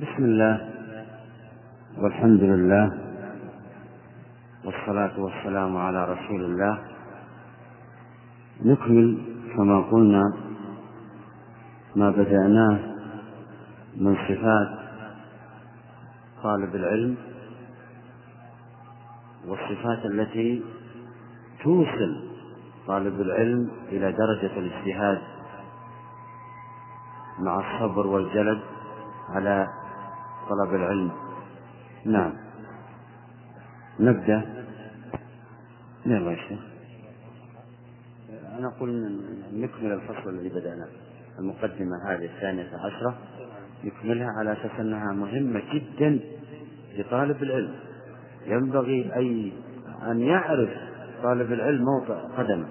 [0.00, 0.68] بسم الله
[1.98, 2.92] والحمد لله
[4.64, 6.78] والصلاة والسلام على رسول الله.
[8.64, 9.18] نكمل
[9.56, 10.24] كما قلنا
[11.96, 12.78] ما بدأناه
[13.96, 14.68] من صفات
[16.42, 17.16] طالب العلم
[19.46, 20.62] والصفات التي
[21.64, 22.30] توصل
[22.86, 25.18] طالب العلم إلى درجة الاجتهاد
[27.38, 28.60] مع الصبر والجلد
[29.28, 29.66] على
[30.50, 31.10] طلب العلم.
[32.06, 32.32] نعم.
[34.00, 34.42] نبدأ.
[36.06, 36.58] يلا يا شيخ.
[38.58, 39.20] أنا أقول
[39.52, 40.86] نكمل الفصل الذي بدأنا
[41.38, 43.18] المقدمة هذه الثانية عشرة.
[43.84, 46.20] نكملها على أساس أنها مهمة جدا
[46.98, 47.74] لطالب العلم.
[48.46, 49.52] ينبغي أي
[50.02, 50.70] أن يعرف
[51.22, 52.66] طالب العلم موضع قدمه.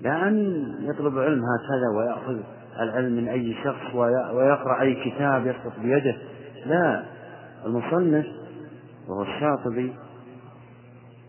[0.00, 2.40] لا أن يطلب علم هكذا ويأخذ
[2.80, 3.94] العلم من أي شخص
[4.34, 6.16] ويقرأ أي كتاب يسقط بيده.
[6.66, 7.02] لا
[7.66, 8.26] المصنف
[9.08, 9.94] وهو الشاطبي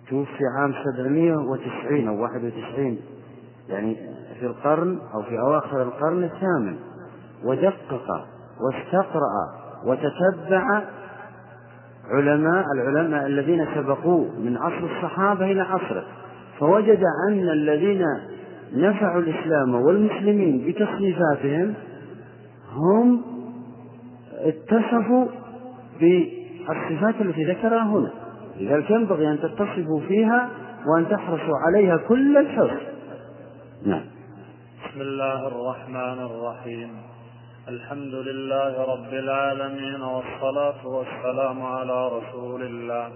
[0.09, 2.99] توفي عام سبعمائة وتسعين أو واحد وتسعين
[3.69, 3.97] يعني
[4.39, 6.75] في القرن أو في أواخر القرن الثامن
[7.43, 8.27] ودقق
[8.61, 10.83] واستقرأ وتتبع
[12.09, 16.03] علماء العلماء الذين سبقوه من عصر الصحابة إلى عصره.
[16.59, 18.05] فوجد أن الذين
[18.73, 21.73] نفعوا الإسلام والمسلمين بتصنيفاتهم
[22.73, 23.30] هم
[24.41, 25.27] اتصفوا
[25.99, 28.11] بالصفات التي ذكرها هنا.
[28.59, 30.49] لذلك ينبغي أن تتصفوا فيها
[30.87, 32.81] وأن تحرصوا عليها كل الحرص.
[33.85, 34.03] نعم.
[34.89, 36.89] بسم الله الرحمن الرحيم.
[37.67, 43.09] الحمد لله رب العالمين والصلاة والسلام على رسول الله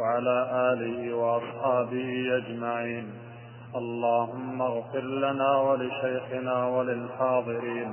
[0.00, 3.29] وعلى آله وأصحابه أجمعين.
[3.76, 7.90] اللهم اغفر لنا ولشيخنا وللحاضرين.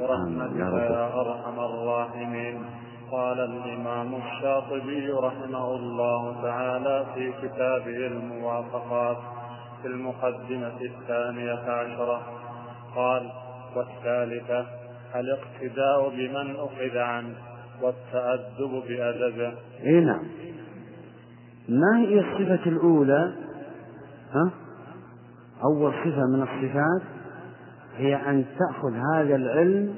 [0.00, 2.64] برحمتك يا أرحم الراحمين.
[3.12, 9.16] قال الإمام الشاطبي رحمه الله تعالى في كتابه الموافقات
[9.82, 12.20] في المقدمة الثانية عشرة.
[12.96, 13.30] قال
[13.76, 14.66] والثالثة
[15.14, 17.34] الاقتداء بمن أخذ عنه
[17.82, 19.52] والتأدب بأدبه.
[19.86, 20.22] اي نعم.
[21.68, 23.32] ما هي الصفة الأولى؟
[24.32, 24.65] ها؟
[25.64, 27.02] أول صفة من الصفات
[27.96, 29.94] هي أن تأخذ هذا العلم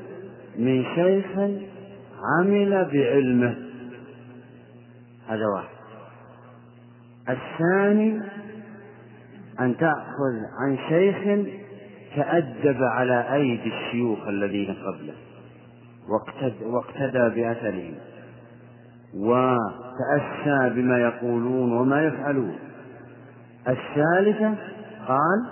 [0.59, 1.27] من شيخ
[2.39, 3.55] عمل بعلمه.
[5.29, 5.79] هذا واحد.
[7.29, 8.21] الثاني
[9.61, 11.49] أن تأخذ عن شيخ
[12.17, 15.15] تأدب على أيدي الشيوخ الذين قبله
[16.63, 17.95] واقتدى بأثرهم
[19.15, 22.59] وتأسى بما يقولون وما يفعلون.
[23.69, 24.55] الثالثة
[25.09, 25.47] قال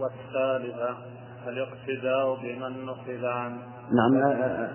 [0.00, 0.96] والثالثة
[1.48, 3.58] الاقتداء بمن نقل عنه
[3.92, 4.70] نعم آه، آه،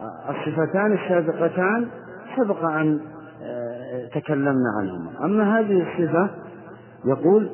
[0.00, 1.88] آه، الصفتان السابقتان
[2.36, 3.00] سبق أن
[4.14, 5.24] تكلمنا عنهما.
[5.24, 6.30] أما هذه الصفة
[7.04, 7.50] يقول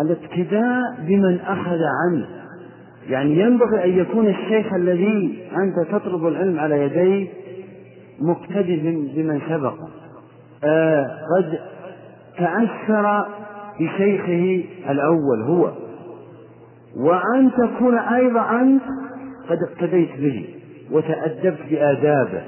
[0.00, 2.28] الاقتداء بمن أخذ عنه.
[3.08, 7.28] يعني ينبغي أن يكون الشيخ الذي أنت تطلب العلم على يديه
[8.20, 8.76] مقتدي
[9.16, 9.74] بمن سبق
[11.36, 11.58] قد
[12.38, 13.26] تأثر
[13.80, 15.70] بشيخه الأول هو.
[16.96, 18.82] وأن تكون أيضا أنت
[19.50, 20.44] قد اقتديت به
[20.90, 22.42] وتأدبت بآدابه.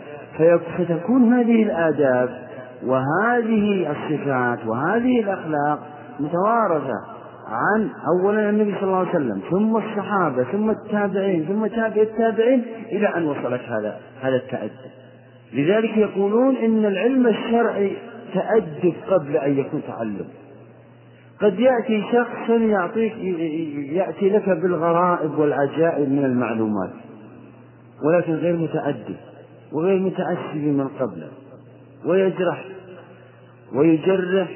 [0.79, 2.47] فتكون هذه الآداب
[2.87, 5.79] وهذه الصفات وهذه الأخلاق
[6.21, 6.95] متوارثة
[7.49, 12.63] عن أولا النبي صلى الله عليه وسلم ثم الصحابة ثم التابعين ثم تابع التابعين
[12.93, 14.71] إلى أن وصلت هذا هذا التأدب.
[15.53, 17.97] لذلك يقولون إن العلم الشرعي
[18.35, 20.27] تأدب قبل أن يكون تعلم.
[21.41, 23.17] قد يأتي شخص يعطيك
[23.93, 26.91] يأتي لك بالغرائب والعجائب من المعلومات.
[28.05, 29.17] ولكن غير متأدب
[29.73, 31.29] وغير متأسي بمن قبله.
[32.07, 32.65] ويجرح
[33.75, 34.49] ويجرح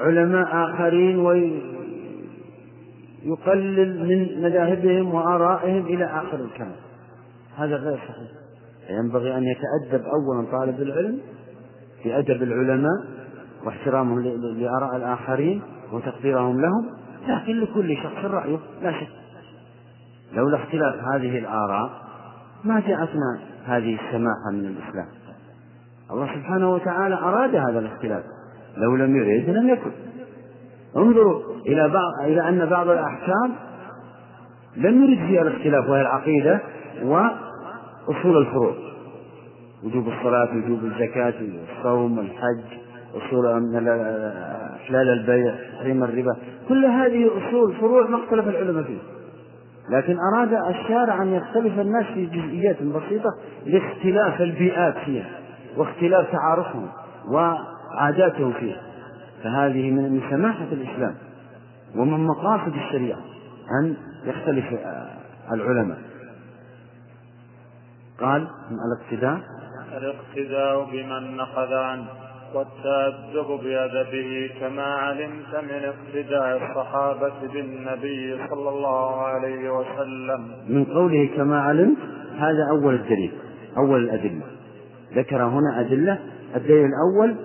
[0.00, 1.18] علماء آخرين
[3.24, 6.76] ويقلل من مذاهبهم وآرائهم إلى آخر الكلام.
[7.56, 8.30] هذا غير صحيح.
[8.90, 11.18] ينبغي أن يتأدب أولا طالب العلم
[12.02, 13.13] في أدب العلماء
[13.64, 14.20] واحترامهم
[14.58, 15.62] لآراء الآخرين
[15.92, 16.90] وتقديرهم لهم
[17.28, 19.08] لكن لكل شخص رأيه لا شك.
[20.32, 21.90] لولا اختلاف هذه الآراء
[22.64, 25.06] ما جاءتنا هذه السماحة من الإسلام.
[26.10, 28.24] الله سبحانه وتعالى أراد هذا الاختلاف.
[28.76, 29.90] لو لم يريد لم يكن.
[30.96, 33.54] انظروا إلى بعض إلى أن بعض الأحكام
[34.76, 36.60] لم يرد فيها الاختلاف وهي العقيدة
[37.02, 38.74] وأصول الفروع.
[39.84, 42.83] وجوب الصلاة وجوب الزكاة والصوم والحج.
[43.16, 43.86] أصول من
[44.86, 46.36] حلال البيع تحريم الربا.
[46.68, 49.02] كل هذه أصول فروع ما اختلف العلماء فيها
[49.90, 53.30] لكن أراد الشارع أن يختلف الناس في جزئيات بسيطة
[53.66, 55.30] لاختلاف البيئات فيها
[55.76, 56.88] واختلاف تعارفهم
[57.28, 58.82] وعاداتهم فيها.
[59.42, 61.14] فهذه من سماحة الإسلام
[61.96, 63.18] ومن مقاصد الشريعة
[63.82, 64.64] أن يختلف
[65.52, 65.98] العلماء.
[68.20, 69.40] قال الاقتداء؟
[69.96, 72.23] الاقتداء بمن نقض عنه.
[72.54, 80.48] والتأدب بأدبه كما علمت من اقتداء الصحابة بالنبي صلى الله عليه وسلم.
[80.68, 81.98] من قوله كما علمت
[82.36, 83.32] هذا أول الدليل
[83.76, 84.42] أول الأدلة.
[85.14, 86.18] ذكر هنا أدلة
[86.56, 87.36] الدليل الأول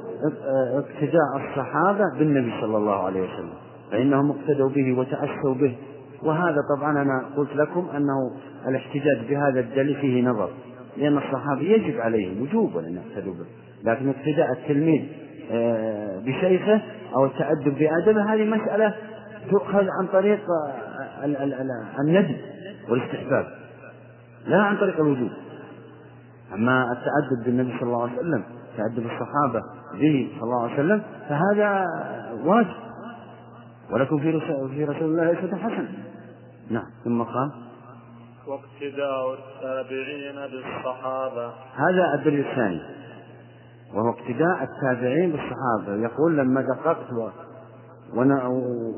[0.74, 3.54] اقتداء الصحابة بالنبي صلى الله عليه وسلم
[3.92, 5.76] فإنهم اقتدوا به وتأسوا به.
[6.24, 8.32] وهذا طبعا أنا قلت لكم أنه
[8.68, 10.50] الاحتجاج بهذا الدليل فيه نظر
[10.98, 13.69] لأن الصحابة يجب عليهم وجوبا أن يقتدوا به.
[13.84, 15.06] لكن اقتداء التلميذ
[15.52, 16.82] آه، بشيخه
[17.16, 18.96] أو التأدب بأدبه هذه مسألة
[19.52, 20.40] تؤخذ عن طريق
[22.00, 22.38] الندب
[22.90, 23.48] والاستحباب
[24.48, 25.30] لا عن طريق الوجوب
[26.54, 28.44] أما التأدب بالنبي صلى الله عليه وسلم
[28.78, 29.62] تأدب الصحابة
[29.94, 31.86] به صلى الله عليه وسلم فهذا
[32.44, 32.76] واجب.
[33.92, 35.90] ولكم في رسول, في رسول الله أسوة حسنة.
[36.70, 37.52] نعم ثم قال
[38.48, 42.82] واقتداء التابعين بالصحابة هذا الدليل الثاني.
[43.94, 46.04] وهو اقتداء التابعين بالصحابة.
[46.04, 46.98] يقول لما دققت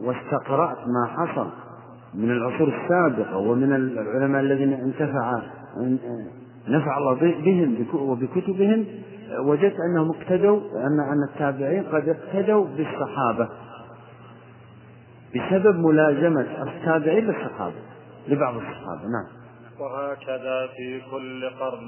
[0.06, 1.48] واستقرأت ما حصل
[2.14, 5.42] من العصور السابقة ومن العلماء الذين انتفع
[6.68, 8.86] نفع الله بهم وبكتبهم
[9.40, 13.50] وجدت أنهم اقتدوا أن أن التابعين قد اقتدوا بالصحابة
[15.36, 17.76] بسبب ملازمة التابعين للصحابة
[18.28, 19.02] لبعض الصحابة.
[19.02, 19.28] نعم.
[19.80, 21.88] وهكذا في كل قرن.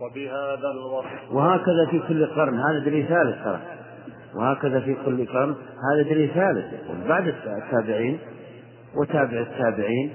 [0.00, 1.32] وبهذا الوصف.
[1.32, 2.60] وهكذا في كل قرن.
[2.60, 3.60] هذا دليل ثالث ترى.
[4.34, 5.54] وهكذا في كل قرن.
[5.92, 7.08] هذا دليل ثالث يقول.
[7.08, 8.18] بعد التابعين
[8.96, 10.12] وتابع التابعين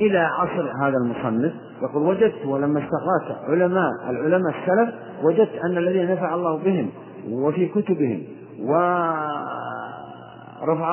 [0.00, 1.52] إلى عصر هذا المصنف
[1.82, 6.90] يقول وجدت ولما استقرأت علماء العلماء السلف وجدت أن الذين نفع الله بهم
[7.30, 8.22] وفي كتبهم
[8.60, 9.34] ورفع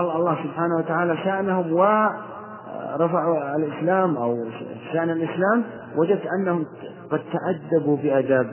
[0.01, 4.37] الله سبحانه وتعالى شأنهم ورفعوا الإسلام أو
[4.93, 5.63] شأن الإسلام
[5.97, 6.65] وجدت أنهم
[7.11, 8.51] قد تأدبوا بآداب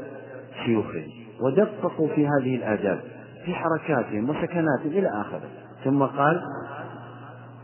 [0.65, 1.11] شيوخهم
[1.41, 3.01] ودققوا في هذه الآداب
[3.45, 5.49] في حركاتهم وسكناتهم إلى آخره.
[5.85, 6.43] ثم قال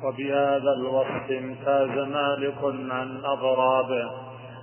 [0.05, 2.59] وبهذا الوصف امتاز مالك
[2.91, 4.11] عن أضرابه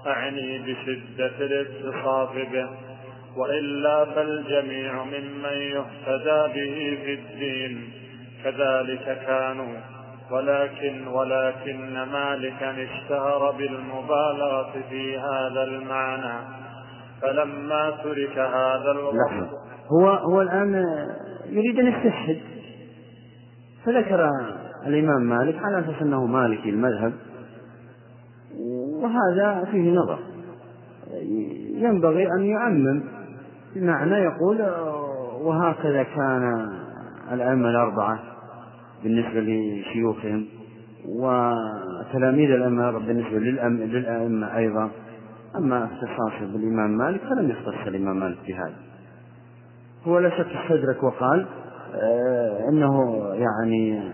[0.07, 2.69] أعني بشدة الاتصاف به
[3.37, 7.89] وإلا فالجميع ممن يهتدى به في الدين
[8.43, 9.79] كذلك كانوا
[10.31, 16.59] ولكن ولكن مالكا اشتهر بالمبالغة في هذا المعنى
[17.21, 19.49] فلما ترك هذا الوصف
[19.91, 20.85] هو هو الآن
[21.49, 22.41] يريد أن يستشهد.
[23.85, 24.29] فذكر
[24.87, 27.13] الإمام مالك على أساس أنه مالكي المذهب
[29.01, 30.19] وهذا فيه نظر.
[31.73, 33.03] ينبغي أن يعمم.
[33.75, 34.61] بمعنى يقول
[35.41, 36.69] وهكذا كان
[37.31, 38.19] الأئمة الأربعة.
[39.03, 40.45] بالنسبة لشيوخهم
[41.05, 44.89] وتلاميذ الأئمة بالنسبة للأئمة أيضا.
[45.55, 48.73] أما اختصاصه بالإمام مالك فلم يختص الإمام مالك بهذا.
[50.07, 51.45] هو لا شك استدرك وقال
[51.95, 54.11] آه إنه يعني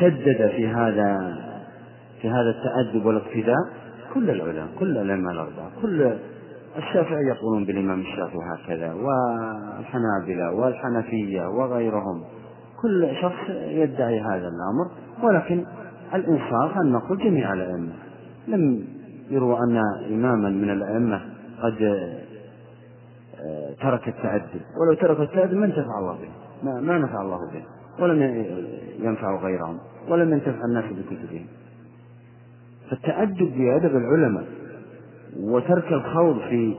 [0.00, 1.36] شدد في هذا
[2.22, 3.56] في هذا التأدب والاقتداء
[4.14, 6.12] كل العلماء كل الأئمة الأربعة كل
[6.76, 12.24] الشافعي يقولون بالإمام الشافعي هكذا والحنابلة والحنفية وغيرهم.
[12.82, 14.90] كل شخص يدعي هذا الأمر
[15.22, 15.64] ولكن
[16.14, 17.92] الإنصاف أن نقول جميع الأئمة.
[18.48, 18.84] لم
[19.30, 19.80] يروى أن
[20.12, 21.20] إماما من الأئمة
[21.62, 21.82] قد
[23.40, 26.28] آه، ترك التعدد ولو ترك التعدد ما انتفع الله به.
[26.62, 27.62] ما, ما نفع الله به.
[28.02, 28.22] ولم
[28.98, 29.78] ينفع غيرهم.
[30.08, 31.46] ولم ينتفع الناس بكتبهم.
[32.90, 34.44] فالتأدب بأدب العلماء
[35.40, 36.74] وترك الخوض في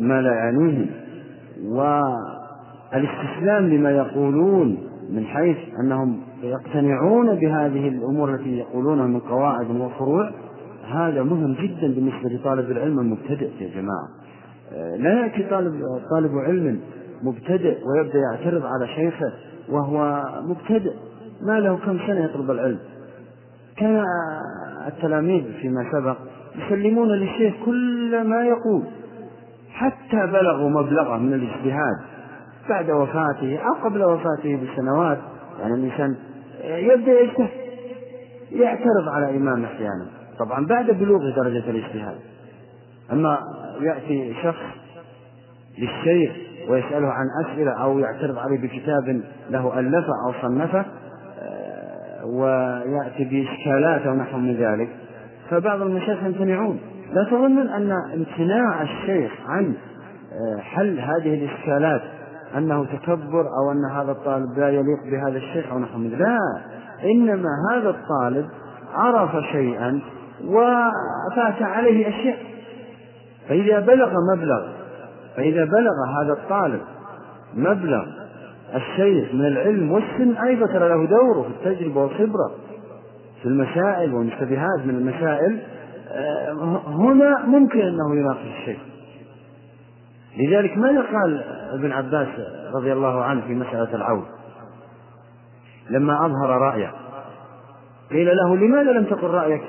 [0.00, 0.86] ما لا يعنيهم
[2.92, 10.30] والإستسلام لما يقولون من حيث أنهم يقتنعون بهذه الأمور التي يقولونها من قواعد وفروع
[10.92, 14.08] هذا مهم جدا بالنسبة لطالب العلم المبتدئ يا جماعة.
[14.98, 16.80] لا يأتي طالب طالب علم
[17.22, 19.32] مبتدئ ويبدأ يعترض على شيخه
[19.68, 20.92] وهو مبتدئ.
[21.42, 22.78] ما له كم سنة يطلب العلم؟
[23.76, 24.04] كان
[24.86, 26.16] التلاميذ فيما سبق
[26.56, 28.82] يسلمون للشيخ كل ما يقول
[29.72, 31.96] حتى بلغوا مبلغه من الاجتهاد.
[32.68, 35.18] بعد وفاته أو قبل وفاته بسنوات
[35.60, 36.16] يعني الإنسان
[36.64, 37.50] يبدأ يجتهد
[38.52, 40.06] يعترض على إمام أحيانا.
[40.38, 42.16] طبعا بعد بلوغ درجة الاجتهاد.
[43.12, 43.38] أما
[43.80, 44.64] يأتي شخص
[45.78, 46.32] للشيخ
[46.68, 50.84] ويسأله عن أسئلة أو يعترض عليه بكتاب له ألفه أو صنفه
[51.38, 54.88] آه، ويأتي بإشكالات أو نحو من ذلك
[55.50, 56.80] فبعض المشايخ يمتنعون.
[57.12, 59.74] لا تظنن أن امتناع الشيخ عن
[60.32, 62.02] آه، حل هذه الإشكالات
[62.56, 66.10] أنه تكبر أو أن هذا الطالب لا يليق بهذا الشيخ أو نحو من.
[66.10, 66.38] لا
[67.04, 68.46] إنما هذا الطالب
[68.94, 70.00] عرف شيئا
[70.44, 72.38] وفات عليه أشياء.
[73.48, 74.66] فإذا بلغ مبلغ
[75.36, 76.80] فإذا بلغ هذا الطالب
[77.54, 78.04] مبلغ
[78.74, 82.50] الشيخ من العلم والسن أيضا ترى له دوره في التجربة والخبرة
[83.42, 85.58] في المسائل والمشتبهات من المسائل.
[86.12, 86.52] آه،
[86.86, 88.78] هنا ممكن أنه يناقش الشيخ.
[90.36, 92.28] لذلك ماذا قال ابن عباس
[92.74, 94.26] رضي الله عنه في مسألة العود
[95.90, 96.92] لما أظهر رأيه.
[98.10, 99.62] قيل له لماذا لم تقل رأيك؟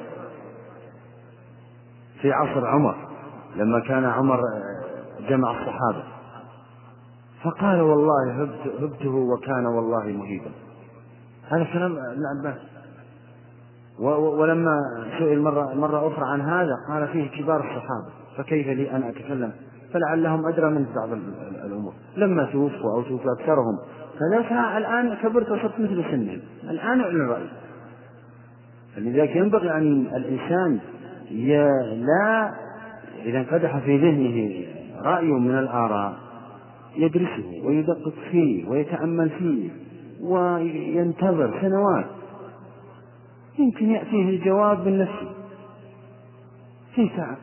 [2.21, 2.95] في عصر عمر
[3.55, 4.39] لما كان عمر
[5.29, 6.03] جمع الصحابة.
[7.43, 10.51] فقال والله هبت هبته وكان والله مهيبا.
[11.49, 12.61] هذا كلام ابن عباس.
[13.99, 14.79] ولما
[15.19, 19.51] سئل مرة, مرة أخرى عن هذا قال فيه كبار الصحابة فكيف لي أن أتكلم؟
[19.93, 21.09] فلعلهم أدرى من بعض
[21.65, 21.93] الأمور.
[22.17, 23.77] لما توفوا أو توفى أكثرهم.
[24.19, 26.39] فلا الآن كبرت وصرت مثل سنهم.
[26.63, 27.49] الآن أعلن رأيي
[28.95, 30.79] فلذلك ينبغي أن الإنسان
[32.05, 32.51] لا
[33.25, 34.65] إذا انقدح في ذهنه
[35.01, 36.13] رأي من الآراء
[36.95, 39.69] يدرسه ويدقق فيه ويتأمل فيه
[40.21, 42.05] وينتظر سنوات.
[43.59, 45.31] يمكن يأتيه الجواب من نفسه
[46.95, 47.37] في ساعة.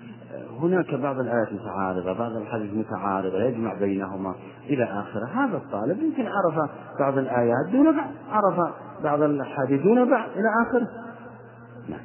[0.58, 4.34] هناك بعض الآيات متعارضة بعض الحديث متعارضة يجمع بينهما
[4.66, 5.26] إلى آخره.
[5.26, 8.74] هذا الطالب يمكن عرف بعض الآيات دون بعض عرف
[9.04, 10.88] بعض الحديث دون بعض إلى آخره.
[11.88, 12.00] نعم.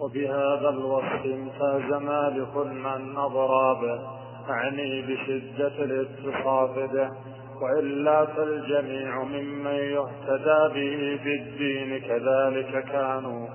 [0.00, 4.00] وبهذا الوصف امتاز مالك من أضرابه
[4.50, 7.10] أعني بشدة الاتصاف به
[7.62, 13.48] وإلا فالجميع ممن يهتدى به في الدين كذلك كانوا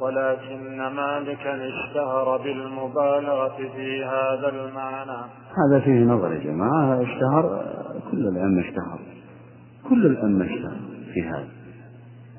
[0.00, 5.26] ولكن مالكا اشتهر بالمبالغة في هذا المعنى.
[5.56, 7.64] هذا فيه نظر يا جماعة اشتهر
[8.10, 8.98] كل الأئمة اشتهر
[9.88, 10.76] كل الأئمة اشتهر
[11.14, 11.48] في هذا.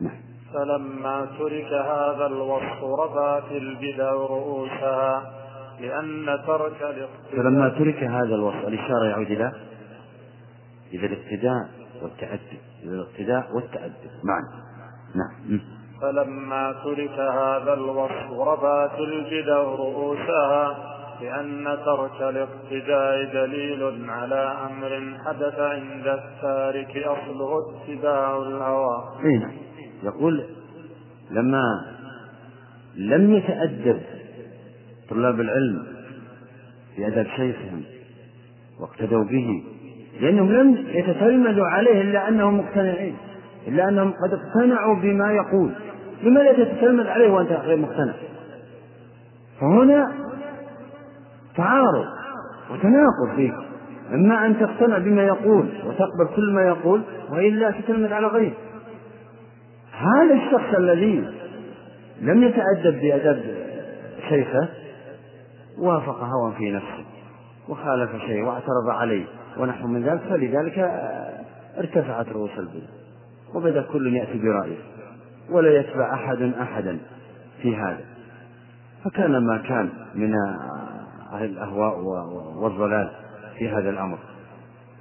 [0.01, 0.17] نعم.
[0.53, 5.31] فلما ترك هذا الوصف رفعت البدع رؤوسها
[5.79, 7.09] لأن ترك الاقتداء.
[7.31, 9.51] فلما ترك هذا الوصف الإشارة يعود إلى
[10.93, 11.69] إذا الاقتداء
[12.01, 14.11] والتأدب إذا الاقتداء والتأدب.
[14.23, 14.41] معا
[15.15, 15.59] نعم.
[16.01, 20.77] فلما ترك هذا الوصف ربات البدع رؤوسها
[21.21, 29.03] لأن ترك الاقتداء دليل على أمر حدث عند التارك أصله اتباع الهوى.
[29.25, 29.51] أي نعم
[30.03, 30.45] يقول
[31.31, 31.61] لما
[32.95, 34.01] لم يتأدب
[35.09, 35.83] طلاب العلم
[36.95, 37.83] في أدب شيخهم
[38.79, 39.63] واقتدوا به
[40.21, 43.17] لأنهم لم يتتلمذوا عليه إلا أنهم مقتنعين
[43.67, 45.71] إلا أنهم قد اقتنعوا بما يقول
[46.23, 48.13] لماذا تتتلمذ عليه وأنت غير مقتنع؟
[49.61, 50.11] فهنا
[51.57, 52.05] تعارض
[52.71, 53.53] وتناقض فيك
[54.13, 58.53] إما أن تقتنع بما يقول وتقبل كل ما يقول وإلا تتلمذ على غيره.
[59.91, 61.27] هذا الشخص الذي
[62.21, 63.41] لم يتأدب بأدب
[64.29, 64.69] شيخه
[65.79, 67.05] وافق هوى في نفسه
[67.69, 69.25] وخالف شيء واعترض عليه
[69.57, 70.79] ونحو من ذلك فلذلك
[71.77, 72.87] ارتفعت رؤوس البدع
[73.55, 74.94] وبدأ كل يأتي برأيه.
[75.49, 76.97] ولا يتبع احد أحدا
[77.61, 78.05] في هذا.
[79.05, 80.33] فكان ما كان من
[81.33, 81.99] أهل الاهواء
[82.57, 83.09] والضلال
[83.57, 84.17] في هذا الأمر.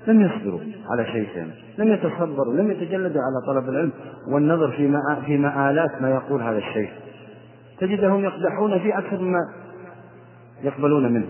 [0.06, 0.60] لم يصبروا
[0.90, 3.92] على شيء لم يتصبروا لم يتجلدوا على طلب العلم
[4.28, 6.90] والنظر في في مآلات ما يقول هذا الشيخ.
[7.78, 9.38] تجدهم يقدحون في أكثر مما
[10.62, 11.26] يقبلون منه.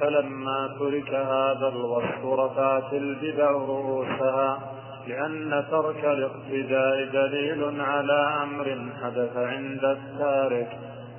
[0.00, 4.72] فلما ترك هذا الوصف رفعت البدع رؤوسها.
[5.08, 10.78] لأن ترك الاقتداء دليل على أمر حدث عند التارك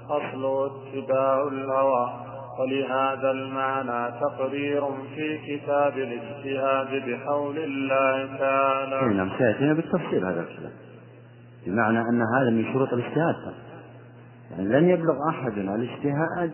[0.09, 2.13] أصله اتباع الهوى
[2.59, 4.81] ولهذا المعنى تقرير
[5.15, 9.13] في كتاب الاجتهاد بحول الله تعالى.
[9.15, 10.71] نعم سيأتينا بالتفصيل هذا الكلام.
[11.65, 13.35] بمعنى أن هذا من شروط الاجتهاد
[14.51, 16.51] يعني لن يبلغ أحد الاجتهاد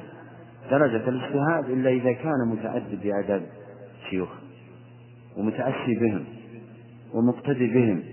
[0.71, 3.41] درجة الاجتهاد إلا إذا كان متأدب بآداب
[4.09, 4.29] شيوخ
[5.37, 6.25] ومتأسي بهم
[7.13, 8.03] ومقتدي بهم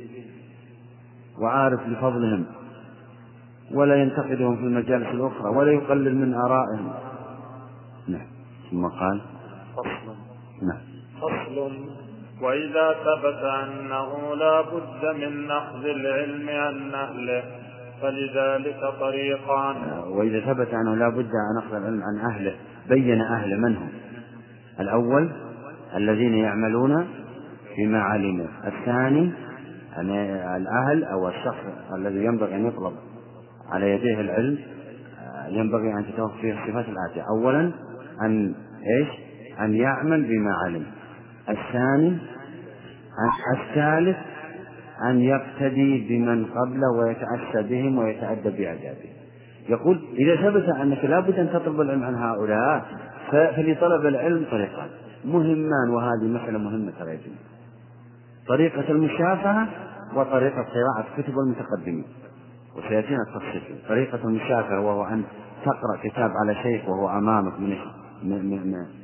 [1.38, 2.46] وعارف بفضلهم
[3.74, 6.92] ولا ينتقدهم في المجالس الأخرى ولا يقلل من آرائهم.
[8.08, 8.26] نعم.
[8.70, 9.20] ثم قال
[9.76, 10.14] فصل.
[10.62, 10.80] نعم.
[11.20, 11.72] فصل.
[12.42, 17.42] وإذا ثبت أنه لا بد من أخذ العلم عن أهله
[18.02, 19.76] فلذلك طريقان.
[20.08, 22.54] وإذا ثبت أنه لا بد أن أخذ العلم عن أهله
[22.88, 23.88] بين أهل من هم؟
[24.80, 25.30] الأول
[25.94, 27.06] الذين يعملون
[27.78, 29.32] بما علموا الثاني
[29.96, 30.10] أن
[30.56, 31.64] الأهل أو الشخص
[31.94, 32.92] الذي ينبغي أن يطلب
[33.72, 34.58] على يديه العلم
[35.48, 37.72] ينبغي أن تتوفر فيه الصفات الآتية أولا
[38.22, 38.54] أن
[38.98, 39.08] إيش؟
[39.60, 40.86] أن يعمل بما علم.
[41.48, 42.18] الثاني
[43.56, 44.16] الثالث
[45.10, 49.16] أن يقتدي بمن قبله ويتأسى بهم ويتأدب بآدابهم.
[49.68, 52.84] يقول إذا ثبت أنك لابد أن تطلب العلم عن هؤلاء
[53.30, 54.88] فلطلب العلم طريقان.
[55.24, 57.18] مهمان وهذه مسألة مهمة ترى
[58.48, 59.68] طريقة المشافهة
[60.14, 62.04] وطريقة قراءة كتب المتقدمين.
[62.76, 63.78] وسيأتينا التفصيل.
[63.88, 65.22] طريقة المشافهة وهو أن
[65.64, 67.76] تقرأ كتاب على شيخ وهو أمامك من
[68.22, 68.60] من,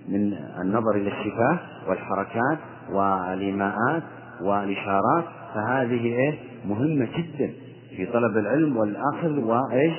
[0.09, 1.59] من, النظر إلى الشفاه
[1.89, 2.59] والحركات
[2.91, 4.03] والإيماءات
[4.43, 5.25] والإشارات.
[5.55, 7.53] فهذه إيه مهمة جدا
[7.97, 9.95] في طلب العلم والأخذ وإيش؟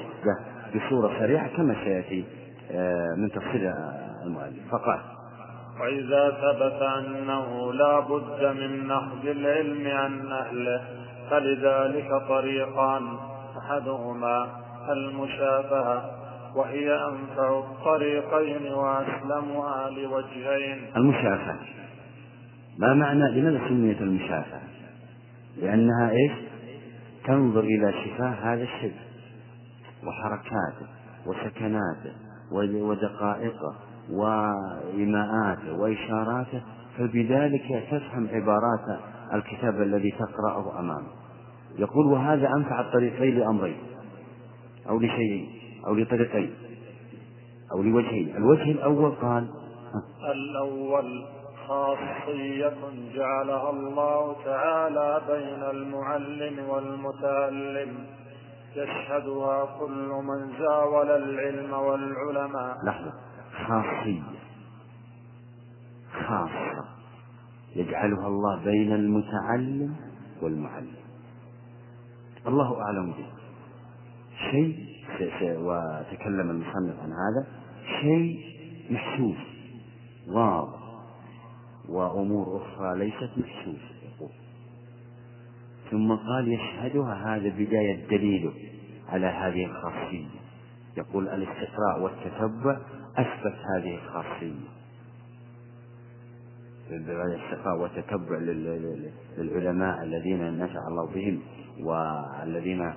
[0.76, 2.26] بصورة سريعة كما سيأتي
[2.72, 3.74] آه، من تفصيل
[4.26, 4.72] المؤلف.
[4.72, 5.00] فقال
[5.84, 10.82] وإذا ثبت أنه لا بد من نهج العلم عن أهله
[11.30, 13.18] فلذلك طريقان
[13.58, 14.48] أحدهما
[14.90, 16.12] المشافهة
[16.56, 21.60] وهي أنفع الطريقين وأسلمها لوجهين المشافهة
[22.78, 24.62] ما معنى لماذا سميت المشافهة؟
[25.62, 26.32] لأنها إيش؟
[27.26, 28.96] تنظر إلى شفاه هذا الشيء
[30.08, 30.88] وحركاته
[31.26, 32.14] وسكناته
[32.52, 33.76] ودقائقه
[34.12, 36.62] وإيماءاته وإشاراته
[36.98, 39.00] فبذلك تفهم عبارات
[39.34, 41.12] الكتاب الذي تقرأه أمامك
[41.78, 43.78] يقول وهذا أنفع الطريقين لأمرين
[44.90, 45.50] أو لشيئين
[45.88, 46.54] أو لطريقين
[47.74, 48.36] أو لوجهين.
[48.38, 49.48] الوجه الأول قال
[50.32, 51.26] الأول
[51.68, 52.74] خاصية
[53.16, 58.06] جعلها الله تعالى بين المعلم والمتعلم
[58.76, 62.76] يشهدها كل من زاول العلم والعلماء.
[62.86, 63.14] لحظة.
[63.54, 64.24] خاصية.
[66.14, 66.86] خاصة.
[67.76, 69.96] يجعلها الله بين المتعلم
[70.42, 70.96] والمعلم.
[72.48, 73.26] الله أعلم به
[74.52, 74.94] شيء
[75.42, 77.48] وتكلم المصنف عن هذا.
[78.02, 78.40] شيء
[78.90, 79.38] محسوس.
[80.28, 80.80] واضح.
[81.90, 83.94] وأمور أخرى ليست محسوسة.
[84.04, 84.30] يقول
[85.92, 87.36] ثم قال يشهدها.
[87.36, 88.54] هذا بداية دليله
[89.10, 90.26] على هذه الخاصية.
[90.98, 92.80] يقول الاستقراء والتتبع
[93.18, 94.54] أثبت هذه الخاصية.
[96.92, 98.38] الاستقراء والتتبع
[99.38, 101.40] للعلماء الذين نفع الله بهم
[101.80, 102.94] والذين آه،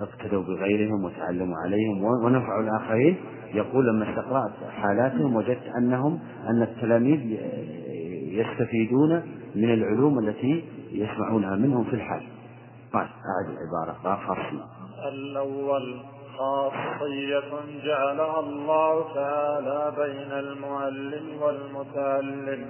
[0.00, 3.16] اقتدوا بغيرهم وتعلموا عليهم ونفعوا الآخرين.
[3.54, 7.20] يقول لما استقرأت حالاتهم وجدت أنهم أن التلاميذ
[8.32, 9.22] يستفيدون
[9.54, 12.22] من العلوم التي يسمعونها منهم في الحال.
[12.92, 14.02] قال أعد العبارة.
[14.02, 14.18] قال
[15.08, 16.02] الأول
[16.40, 17.50] خاصية
[17.84, 22.66] جعلها الله تعالى بين المعلم والمتعلم.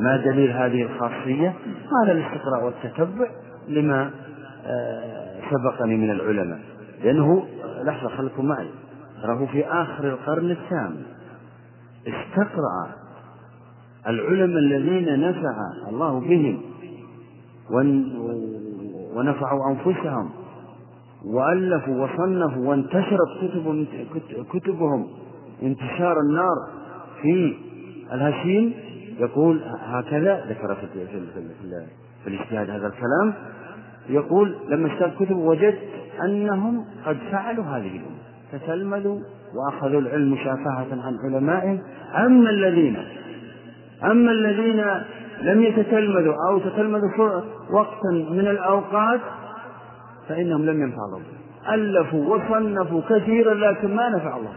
[0.00, 1.54] ما دليل هذه الخاصية؟
[1.90, 3.30] قال الاستقراء والتتبع
[3.68, 4.10] لما
[4.66, 6.58] آه، سبقني من العلماء.
[7.04, 7.46] لأنه
[7.82, 8.68] لحظة خلكم معي.
[9.22, 11.02] تراه في آخر القرن الثامن.
[12.06, 12.92] استقرأ
[14.06, 15.54] العلماء الذين نفع
[15.88, 16.62] الله بهم
[19.14, 20.41] ونفعوا أنفسهم.
[21.24, 23.86] وألفوا وصنفوا وانتشرت كتب
[24.52, 25.06] كتبهم
[25.62, 26.56] انتشار النار
[27.22, 27.56] في
[28.12, 28.74] الهشيم.
[29.18, 31.06] يقول هكذا ذكر في,
[32.24, 33.34] في, الاجتهاد هذا الكلام.
[34.08, 35.78] يقول لما اشتغلت كتب وجدت
[36.24, 38.22] أنهم قد فعلوا هذه الأمور.
[38.52, 39.18] تتلمذوا
[39.54, 41.80] وأخذوا العلم مشافهة عن علمائهم.
[42.16, 42.96] أما الذين
[44.04, 44.84] أما الذين
[45.42, 47.40] لم يتتلمذوا أو تتلمذوا
[47.72, 49.20] وقتا من الأوقات
[50.32, 51.22] فإنهم لم ينفع الله.
[51.74, 54.54] ألفوا وصنفوا كثيرا لكن ما نفع الله.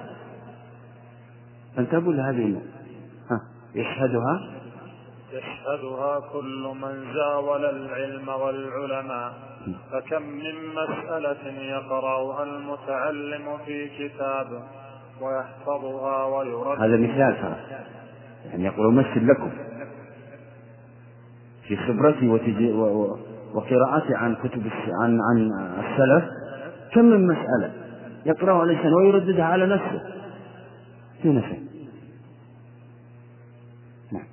[1.75, 2.61] فانتبهوا لهذه
[3.31, 3.41] ها
[3.75, 4.41] يشهدها؟
[5.31, 9.33] يشهدها كل من زاول العلم والعلماء.
[9.91, 14.47] فكم من مسألة يقرأها المتعلم في كتاب
[15.21, 17.55] ويحفظها ويرد هذا مثال ترى.
[18.45, 19.51] يعني يقول أمثل لكم.
[21.67, 22.71] في خبرتي وتجي
[23.55, 24.63] وقراءتي عن كتب
[25.01, 26.23] عن عن السلف.
[26.93, 27.71] كم من مسألة
[28.25, 30.01] يقرأها الإنسان ويرددها على نفسه.
[31.21, 31.59] في نفسه.
[34.11, 34.23] نعم.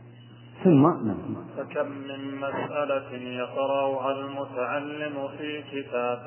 [0.65, 1.37] ثم نعم.
[1.57, 6.19] فكم من مسألة يقرأها المتعلم في كتاب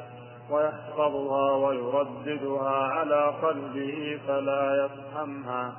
[0.52, 5.74] ويحفظها ويرددها على قلبه فلا يفهمها.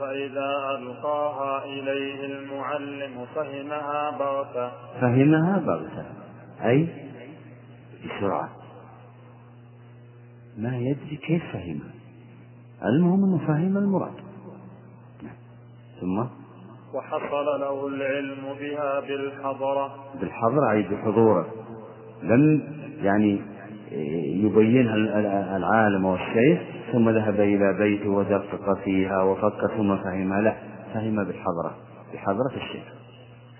[0.00, 4.70] فإذا ألقاها إليه المعلم فهمها بغتة.
[5.00, 6.27] فهمها بغتة.
[6.64, 6.88] أي
[8.04, 8.48] بسرعة
[10.58, 11.90] ما يدري كيف فهمها
[12.84, 14.14] المهم أنه فهم المراد.
[16.00, 16.18] ثم؟
[16.94, 19.94] وحصل له العلم بها بالحضرة.
[20.20, 21.46] بالحضرة أي بحضوره.
[22.22, 22.62] لم
[23.02, 23.40] يعني
[24.44, 24.94] يبينها
[25.56, 26.60] العالم والشيخ
[26.92, 30.56] ثم ذهب إلى بيته ودقق فيها وفكر ثم فهمها لا
[30.94, 31.74] فهم بالحضرة.
[32.14, 32.84] بحضرة الشيخ.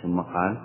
[0.03, 0.57] ثم قال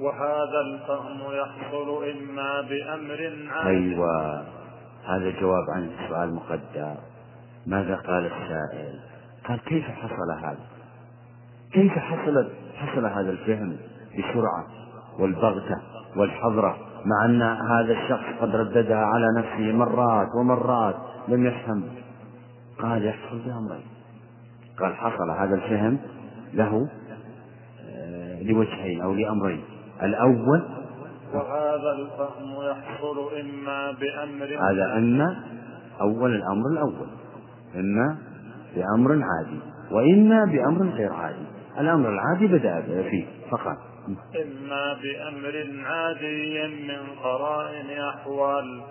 [0.00, 4.44] وهذا الفهم يحصل إما بأمر عام أيوة
[5.06, 6.96] هذا جواب عن السؤال مقدر.
[7.66, 9.00] ماذا قال السائل؟
[9.48, 10.66] قال كيف حصل هذا؟
[11.72, 13.76] كيف حصل حصل هذا الفهم
[14.18, 14.66] بسرعة
[15.18, 15.80] والبغتة
[16.16, 20.96] والحضرة مع أن هذا الشخص قد رددها على نفسه مرات ومرات
[21.28, 21.82] لم يفهم؟
[22.78, 23.86] قال يحصل بأمرين.
[24.80, 25.98] قال حصل هذا الفهم
[26.54, 26.88] له
[27.88, 29.73] آه، لوجهين أو لأمرين.
[30.02, 30.62] الأول.
[31.34, 35.36] وهذا الفهم يحصل إما بأمر هذا إما
[36.00, 37.08] أول الأمر الأول
[37.76, 38.16] إما
[38.76, 39.58] بأمر عادي
[39.90, 41.46] وإما بأمر غير عادي.
[41.78, 43.76] الأمر العادي بدأ فيه فقط.
[44.42, 48.82] إما بأمر عادي من قرائن أحوال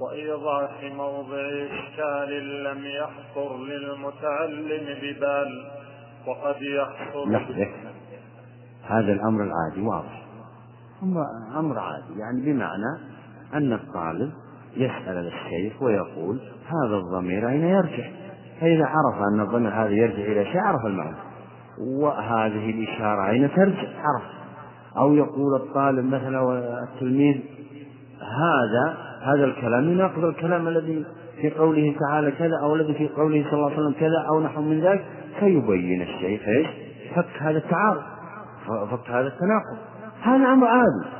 [0.00, 5.70] وإيضاح موضع إشكال لم يخطر للمتعلم ببال
[6.26, 7.36] وقد يحصل
[8.86, 10.19] هذا الأمر العادي واضح.
[11.58, 12.18] أمر عادي.
[12.18, 12.98] يعني بمعنى
[13.54, 14.32] أن الطالب
[14.76, 18.08] يسأل الشيخ ويقول هذا الضمير أين يرجع؟
[18.60, 21.16] فإذا عرف أن الضمير هذا يرجع إلى شيء عرف المعنى.
[21.78, 24.22] وهذه الإشارة أين ترجع؟ عرف.
[24.96, 27.40] أو يقول الطالب مثلا والتلميذ
[28.20, 31.04] هذا هذا الكلام يناقض الكلام الذي
[31.40, 34.62] في قوله تعالى كذا أو الذي في قوله صلى الله عليه وسلم كذا أو نحو
[34.62, 35.04] من ذلك
[35.40, 36.66] فيبين الشيخ إيش؟
[37.14, 38.02] فك هذا التعارض
[38.66, 39.89] فك هذا التناقض.
[40.22, 41.10] هذا أمر عادي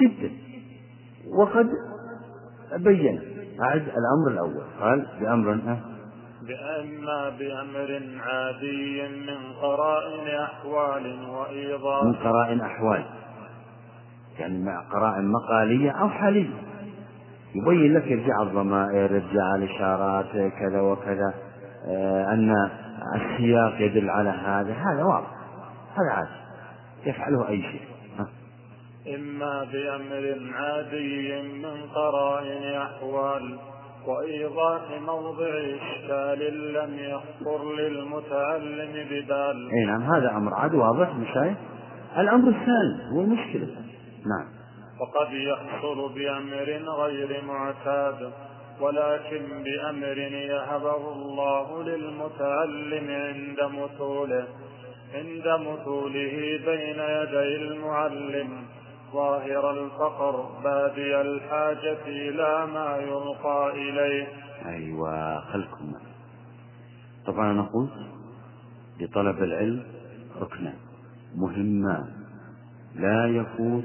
[0.00, 0.30] جدا.
[1.38, 1.70] وقد
[2.76, 3.20] بين.
[3.62, 4.64] أعد الأمر الأول.
[4.80, 5.52] قال بأمر
[6.42, 12.04] بأما بأمر عادي من قرائن أحوال وإيضاح.
[12.04, 13.04] من قرائن أحوال.
[14.38, 16.50] يعني مع قرائن مقالية أو حالية.
[17.54, 21.34] يبين لك يرجع الضمائر يرجع الإشارات كذا وكذا
[21.86, 22.70] آه أن
[23.14, 24.72] السياق يدل على هذا.
[24.72, 25.30] هذا واضح.
[25.94, 26.46] هذا عادي.
[27.06, 27.95] يفعله أي شيء.
[29.14, 33.58] إما بأمر عادي من قرائن أحوال
[34.06, 39.70] وإيضاح موضع إشكال لم يخطر للمتعلم ببال.
[39.72, 41.56] أي نعم هذا أمر عاد واضح مشايخ
[42.18, 43.66] الأمر الثاني هو المشكلة.
[44.26, 44.46] نعم.
[45.00, 48.32] وقد يحصل بأمر غير معتاد
[48.80, 54.46] ولكن بأمر يهبه الله للمتعلم عند مثوله
[55.14, 58.66] عند مثوله بين يدي المعلم.
[59.16, 64.26] ظاهر الفقر بادي الحاجة إلى ما يلقى إليه.
[64.66, 65.92] أيوة خلكم.
[67.26, 67.88] طبعا نقول
[69.00, 69.82] لطلب العلم
[70.40, 70.74] ركنا
[71.36, 72.06] مهمان
[72.94, 73.84] لا يفوت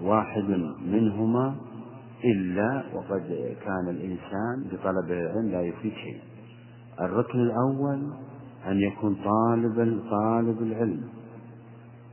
[0.00, 0.48] واحد
[0.86, 1.54] منهما
[2.24, 6.20] إلا وقد كان الإنسان بطلب العلم لا يفيد شيء.
[7.00, 8.12] الركن الأول
[8.66, 11.08] أن يكون طالب طالب العلم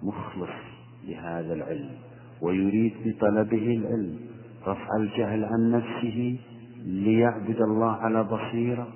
[0.04, 0.56] مخلص
[1.04, 2.00] لهذا العلم.
[2.41, 4.19] ويريد بطلبه العلم.
[4.67, 6.38] رفع الجهل عن نفسه
[6.86, 8.88] ليعبد الله على بصيرة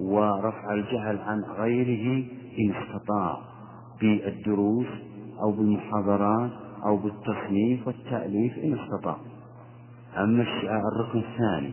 [0.00, 2.24] ورفع الجهل عن غيره
[2.58, 3.38] إن استطاع.
[4.00, 4.86] بالدروس
[5.42, 6.50] أو بالمحاضرات
[6.86, 9.16] أو بالتصنيف والتأليف إن استطاع.
[10.18, 11.72] أما الركن الثاني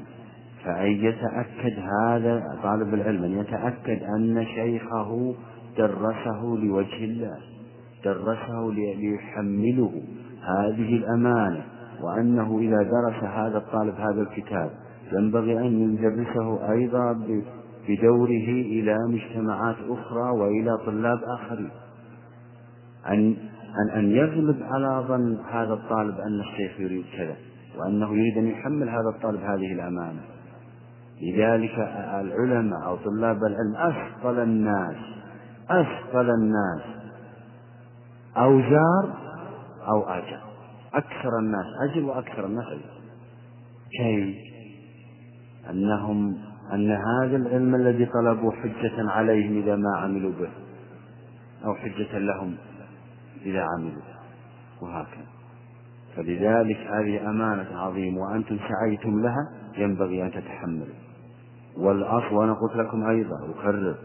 [0.64, 5.34] فأن يتأكد هذا طالب العلم أن يتأكد أن شيخه
[5.78, 7.38] درسه لوجه الله
[8.06, 10.02] درسه ليحمله.
[10.42, 11.64] هذه الأمانة
[12.02, 14.70] وأنه إذا درس هذا الطالب هذا الكتاب
[15.12, 17.14] ينبغي أن يدرسه أيضا
[17.90, 21.70] بدوره إلى مجتمعات أخرى وإلى طلاب آخرين.
[23.08, 23.36] أن
[23.82, 27.36] أن أن يغلب على ظن هذا الطالب أن الشيخ يريد كذا
[27.78, 30.22] وأنه يريد أن يحمل هذا الطالب هذه الأمانة.
[31.22, 31.80] لذلك
[32.20, 34.96] العلماء أو طلاب العلم أثقل الناس
[35.70, 36.82] أثقل الناس
[38.38, 39.21] أوزار
[39.88, 40.40] أو أجر
[40.94, 43.02] أكثر الناس أجر وأكثر الناس أجر
[43.98, 44.36] كيف؟
[45.70, 46.38] أنهم
[46.74, 50.50] أن هذا العلم الذي طلبوا حجة عليهم إذا ما عملوا به
[51.66, 52.56] أو حجة لهم
[53.46, 54.02] إذا عملوا
[54.82, 55.26] وهكذا.
[56.16, 60.96] فلذلك هذه أمانة عظيمة وأنتم سعيتم لها ينبغي أن تتحملوا.
[61.78, 63.96] والأصل وأنا قلت لكم أيضا أكرر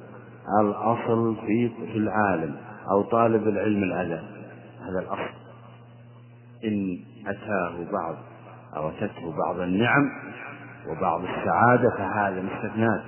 [0.60, 2.56] الأصل في في العالم
[2.90, 4.22] أو طالب العلم الأذى
[4.80, 5.45] هذا الأصل.
[6.64, 8.16] إن أتاه بعض
[8.76, 10.10] أو أتته بعض النعم
[10.88, 13.02] وبعض السعادة فهذا مستثنات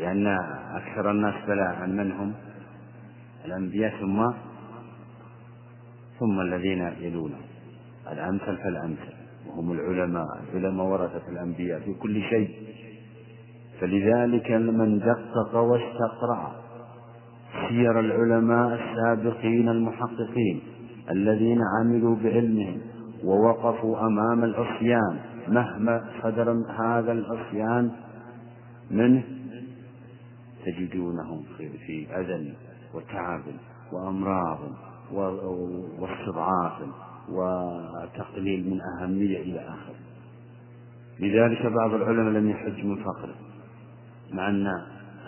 [0.00, 0.26] لأن
[0.74, 2.34] أكثر الناس بلاء منهم
[3.44, 4.30] الأنبياء ثم
[6.20, 7.46] ثم الذين يلونهم
[8.12, 9.12] الأمثل فالأمثل
[9.46, 10.26] وهم العلماء.
[10.54, 12.50] العلماء ورثة الأنبياء في كل شيء.
[13.80, 16.52] فلذلك من دقق واستقرأ
[17.68, 20.62] سير العلماء السابقين المحققين.
[21.10, 22.80] الذين عملوا بعلمهم
[23.24, 27.90] ووقفوا أمام العصيان مهما صدر هذا العصيان
[28.90, 29.24] منه
[30.66, 31.42] تجدونهم
[31.86, 32.54] في أذى
[32.94, 33.42] وتعب
[33.92, 34.58] وأمراض
[35.98, 36.82] واستضعاف
[37.28, 39.96] وتقليل من أهمية إلى آخره
[41.20, 43.34] لذلك بعض العلماء لم يحج من فقره
[44.32, 44.66] مع أن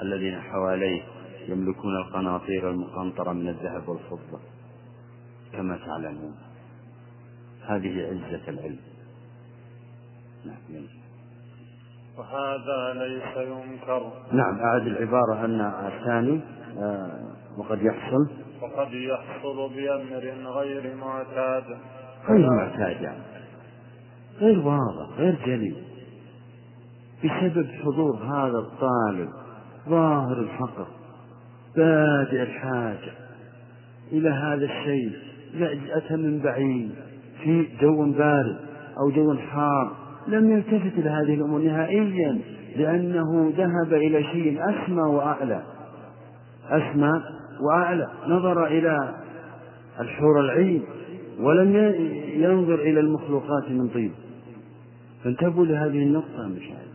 [0.03, 1.03] الذين حواليه
[1.49, 4.39] يملكون القناطير المقنطرة من الذهب والفضة.
[5.53, 6.35] كما تعلمون.
[7.67, 8.79] هذه عزة العلم.
[10.45, 10.87] نعم
[12.19, 14.13] وهذا ليس ينكر.
[14.33, 16.41] نعم أعد العبارة أن الثاني
[16.79, 18.29] آه، وقد يحصل.
[18.63, 21.65] وقد يحصل بأمر غير معتاد.
[22.29, 23.23] غير معتاد يعني.
[24.39, 25.77] غير واضح غير جلي
[27.25, 29.31] بسبب حضور هذا الطالب
[29.89, 30.87] ظاهر الفقر
[31.77, 33.13] بادئ الحاجة
[34.13, 35.28] إلى هذا الشيء.
[35.93, 36.91] أتى من بعيد
[37.45, 38.57] في جو بارد
[39.01, 39.93] أو جو حار.
[40.29, 42.39] لم يلتفت إلى هذه الأمور نهائيا
[42.77, 45.63] لأنه ذهب إلى شيء أسمى وأعلى.
[46.71, 47.23] أسمى
[47.61, 48.09] وأعلى.
[48.29, 49.15] نظر إلى
[50.01, 50.83] الحور العين
[51.41, 51.77] ولم
[52.35, 54.11] ينظر إلى المخلوقات من طيب
[55.25, 56.89] فانتبهوا لهذه النقطة مشاهد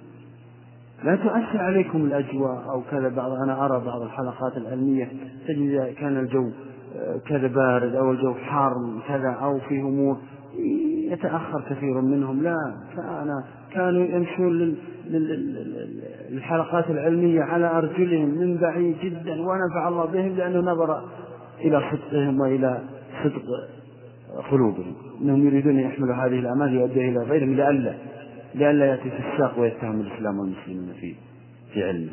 [1.04, 5.12] لا تؤثر عليكم الأجواء أو كذا بعض أنا أرى بعض الحلقات العلمية
[5.48, 6.52] تجد كان الجو
[7.28, 8.74] كذا بارد أو الجو حار
[9.08, 10.18] كذا أو في أمور
[11.12, 12.44] يتأخر كثير منهم.
[12.44, 12.56] لا
[12.96, 14.76] كان كانوا يمشون
[16.30, 21.04] للحلقات العلمية على أرجلهم من بعيد جدا ونفع الله بهم لأنه نظر
[21.60, 22.82] إلى صدقهم وإلى
[23.24, 23.44] صدق
[24.52, 24.94] قلوبهم.
[25.22, 27.94] أنهم يريدون أن يحملوا هذه الأعمال يؤديها إلى غيرهم لئلا
[28.56, 31.16] لئلا يأتي في الساق ويتهم الإسلام والمسلمين في
[31.74, 32.12] في علمه.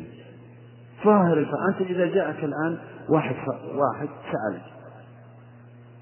[1.05, 2.77] ظاهر فأنت إذا جاءك الآن
[3.11, 3.35] واحد
[3.75, 4.63] واحد سألك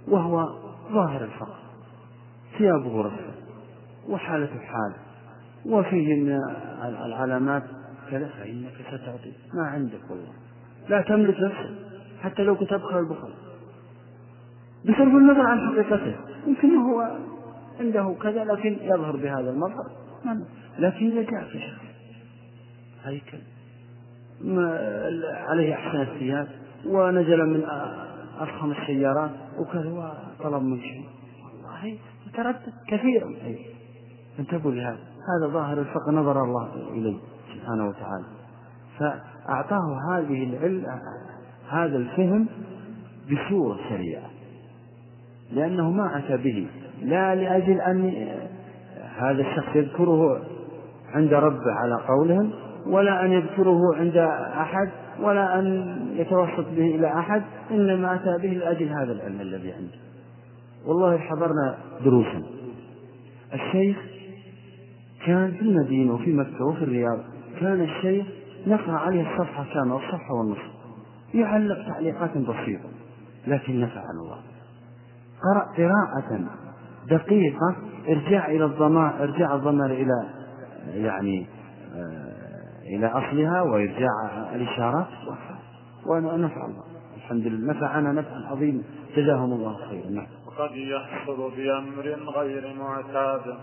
[0.08, 0.50] وهو
[0.92, 1.60] ظاهر الفقر.
[2.58, 3.32] ثيابه رفة
[4.10, 4.96] وحالته حالة
[5.66, 6.40] وفيه من
[6.84, 7.64] العلامات
[8.12, 9.34] كذا فإنك ستعطي.
[9.54, 10.34] ما عندك والله.
[10.90, 11.76] لا تملك نفسك.
[12.22, 13.34] حتى لو كنت أبخل البخل
[14.86, 16.16] بصرف النظر عن حقيقته.
[16.48, 17.18] يمكن هو
[17.80, 19.92] عنده كذا لكن يظهر بهذا المظهر.
[20.80, 21.86] لكن إذا جاء في شخص
[23.04, 23.38] هيكل
[25.50, 26.48] عليه أحسن الثياب
[26.86, 27.64] ونزل من
[28.40, 31.06] أفخم السيارات وكذا وطلب من شيء.
[31.44, 33.34] والله يتردد كثيرا
[34.40, 34.98] انتبهوا لهذا
[35.30, 35.54] هذا.
[35.54, 37.18] ظاهر الفقر نظر الله إليه
[37.56, 38.26] سبحانه وتعالى.
[39.00, 40.86] فأعطاه هذه العلم
[41.70, 42.48] هذا الفهم
[43.32, 44.30] بصورة سريعة.
[45.52, 46.68] لأنه ما أتى به.
[47.02, 48.28] لا لأجل أن
[49.18, 50.42] هذا الشخص يذكره
[51.16, 52.52] عند ربه على قولهم
[52.88, 54.18] ولا أن يذكره عند
[54.62, 54.90] أحد.
[55.22, 59.98] ولا أن يتوسط به إلى أحد إنما أتى به لأجل هذا العلم الذي عنده.
[60.86, 62.44] والله حضرنا دروسا.
[63.54, 63.98] الشيخ
[65.26, 67.20] كان في المدينة وفي مكة وفي الرياض
[67.60, 68.26] كان الشيخ
[68.68, 70.72] نقرأ عليه الصفحة كاملة الصفحة والنصف
[71.34, 72.90] يعلق تعليقات بسيطة
[73.48, 74.38] لكن نفعنا الله.
[75.44, 76.46] قرأ قراءة
[77.10, 77.76] دقيقة
[78.10, 80.30] ارجاع إلى الضمائر ارجاع الضمائر إلى
[80.94, 81.48] يعني
[81.96, 82.29] آه،
[82.90, 85.08] إلى أصلها وإرجاع الإشارات
[86.06, 86.84] ونفع الله
[87.18, 87.74] الحمد لله.
[87.74, 88.84] نفعنا نفعا عظيما.
[89.16, 90.10] جزاهم الله خيرا.
[90.10, 90.28] نعم.
[90.48, 93.56] وقد يحصل بأمر غير معتاد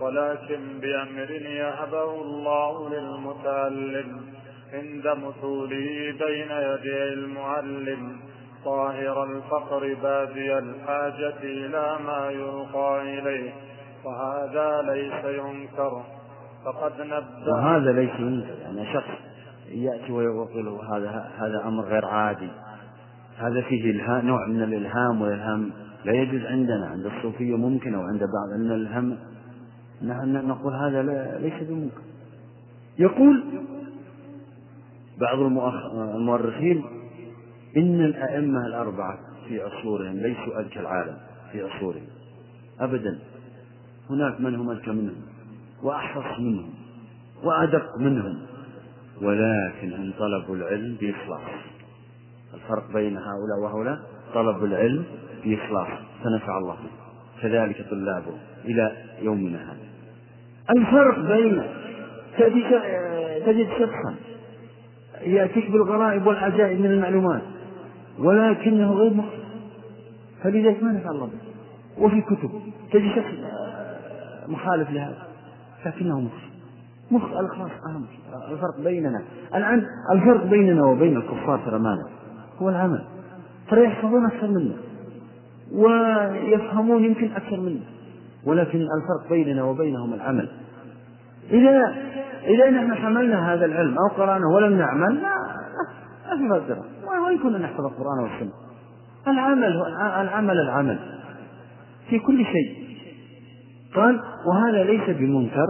[0.00, 4.20] ولكن بأمر يهبه الله للمتعلم.
[4.72, 8.20] عند مثوله بين يدي المعلم
[8.64, 13.52] ظاهر الفقر بادي الحاجة إلى ما يلقى إليه.
[14.04, 16.02] وهذا ليس ينكر.
[16.64, 18.10] فقد نبه وهذا ليس
[18.62, 19.10] يعني شخص
[19.68, 22.48] يأتي ويقول هذا هذا أمر غير عادي.
[23.38, 25.70] هذا فيه إلهام نوع من الإلهام والإلهام
[26.04, 29.18] لا يجوز عندنا عند الصوفية ممكن أو عند بعض أن الهم
[30.02, 31.02] نحن نقول هذا
[31.38, 32.02] ليس بممكن.
[32.98, 33.44] يقول
[35.20, 35.38] بعض
[36.14, 36.84] المؤرخين
[37.76, 41.16] إن الأئمة الأربعة في عصورهم ليسوا أذكى العالم
[41.52, 42.06] في عصورهم.
[42.80, 43.18] أبدا.
[44.10, 45.33] هناك من هم أذكى منهم؟
[45.82, 46.70] وأحرص منهم
[47.42, 48.38] وأدق منهم
[49.22, 51.40] ولكن إن طلبوا العلم بإخلاص.
[52.54, 53.98] الفرق بين هؤلاء وهؤلاء
[54.34, 55.04] طلب العلم
[55.44, 55.88] بإخلاص.
[56.24, 56.76] فنفع الله
[57.42, 58.34] كذلك طلابه
[58.64, 59.84] إلى يومنا هذا.
[60.78, 61.62] الفرق بين
[63.46, 64.14] تجد شخصا
[65.20, 67.42] يأتيك بالغرائب والعجائب من المعلومات
[68.18, 69.44] ولكنه غير مخلص
[70.42, 72.50] فلذلك ما نفع الله به وفي كتب
[72.92, 73.34] تجد شخص
[74.48, 75.26] مخالف لهذا.
[75.86, 76.32] لكنه مخ.
[77.10, 78.06] مخ الإخلاص أهم
[78.52, 79.22] الفرق بيننا.
[79.54, 82.08] الآن الفرق بيننا وبين الكفار ترى ماذا؟
[82.62, 83.04] هو العمل.
[83.70, 84.74] ترى يحفظون أكثر منا.
[85.72, 87.80] ويفهمون يمكن أكثر منا.
[88.46, 90.48] ولكن الفرق بيننا وبينهم العمل.
[91.50, 91.94] إذا
[92.44, 95.34] إذا نحن حملنا هذا العلم أو قرأناه ولم نعمل لا
[96.28, 96.84] ما في مقدرة
[97.24, 98.52] وإن كنا نحفظ القرآن والسنة.
[99.28, 99.82] العمل
[100.20, 100.98] العمل العمل.
[102.10, 102.83] في كل شيء.
[103.94, 105.66] قال وهذا ليس بمنكر.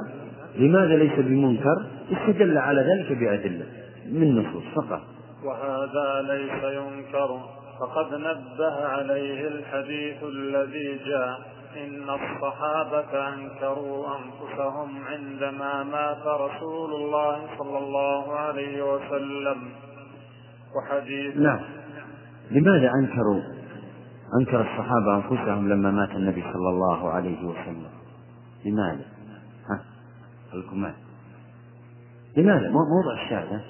[0.58, 3.66] لماذا ليس بمنكر؟ استدل على ذلك بأدلة
[4.12, 5.00] من نصوص فقط.
[5.44, 7.40] وهذا ليس ينكر.
[7.80, 11.38] فقد نبه عليه الحديث الذي جاء
[11.76, 19.56] إن الصحابة أنكروا أنفسهم عندما مات رسول الله صلى الله عليه وسلم.
[20.76, 21.60] وحديث نعم.
[22.50, 23.42] لماذا أنكروا؟
[24.40, 27.93] أنكر الصحابة أنفسهم لما مات النبي صلى الله عليه وسلم.
[28.64, 29.04] لماذا؟
[29.68, 29.84] ها؟
[30.54, 30.86] لكم
[32.36, 33.60] لماذا؟ موضع الشاهد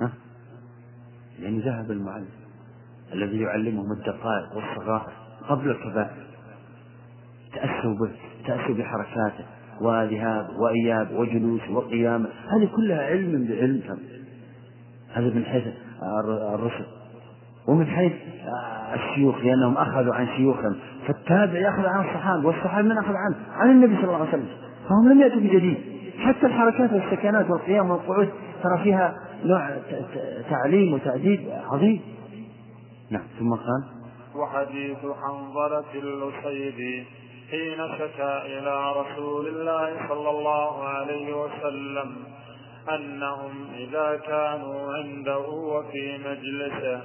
[0.00, 0.12] ها؟
[1.38, 2.28] لأن ذهب المعلم
[3.12, 5.12] الذي يعلمهم الدقائق والصغائر
[5.48, 6.26] قبل الكبائر.
[7.52, 8.10] تأسوا به
[8.46, 9.44] تأسوا بحركاته
[9.80, 13.98] وذهاب وإياب وجلوس وقيام هذه كلها علم بعلم.
[15.12, 15.64] هذا من حيث
[16.54, 16.86] الرسل.
[17.66, 18.12] ومن حيث
[18.94, 20.76] الشيوخ لأنهم أخذوا عن شيوخهم.
[21.06, 24.48] فالتابع يأخذ عن الصحابة والصحابة من أخذ عنه عن النبي صلى الله عليه وسلم.
[24.88, 25.76] فهم لم يأتوا بجديد.
[26.18, 28.28] حتى الحركات والسكنات والقيام والقعود
[28.62, 29.14] ترى فيها
[29.44, 29.70] نوع
[30.50, 31.40] تعليم وتأديب
[31.70, 32.00] عظيم.
[33.10, 33.84] نعم ثم قال
[34.34, 37.04] وحديث حنظلة اللسيدي
[37.50, 42.16] حين شكا إلى رسول الله صلى الله عليه وسلم
[42.94, 47.00] أنهم إذا كانوا عنده وفي مجلسه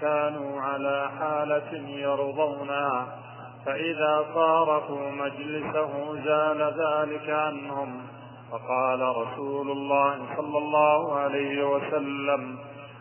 [0.00, 3.18] كانوا على حالة يرضونها
[3.66, 8.02] فإذا فارقوا مجلسه زال ذلك عنهم
[8.50, 12.58] فقال رسول الله صلى الله عليه وسلم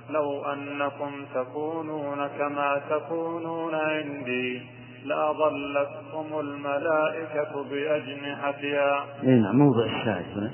[0.10, 4.62] لو أنكم تكونون كما تكونون عندي
[5.06, 9.06] لأظلتكم الملائكة بأجنحتها.
[9.24, 10.52] نعم موضع الشاهد هنا.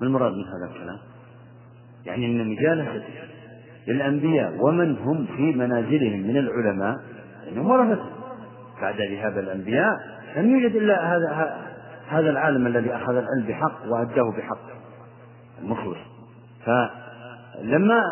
[0.00, 0.98] ما المراد من هذا الكلام؟
[2.06, 3.04] يعني أن مجالسة
[3.86, 6.98] للأنبياء ومن هم في منازلهم من العلماء
[7.52, 8.04] إنهم ورثة
[8.82, 9.96] بعد ذهاب الأنبياء
[10.36, 11.56] لم يوجد إلا هذا
[12.08, 14.78] هذا العالم الذي أخذ العلم بحق وأداه بحق
[15.62, 15.98] المخلص.
[16.64, 18.02] فلما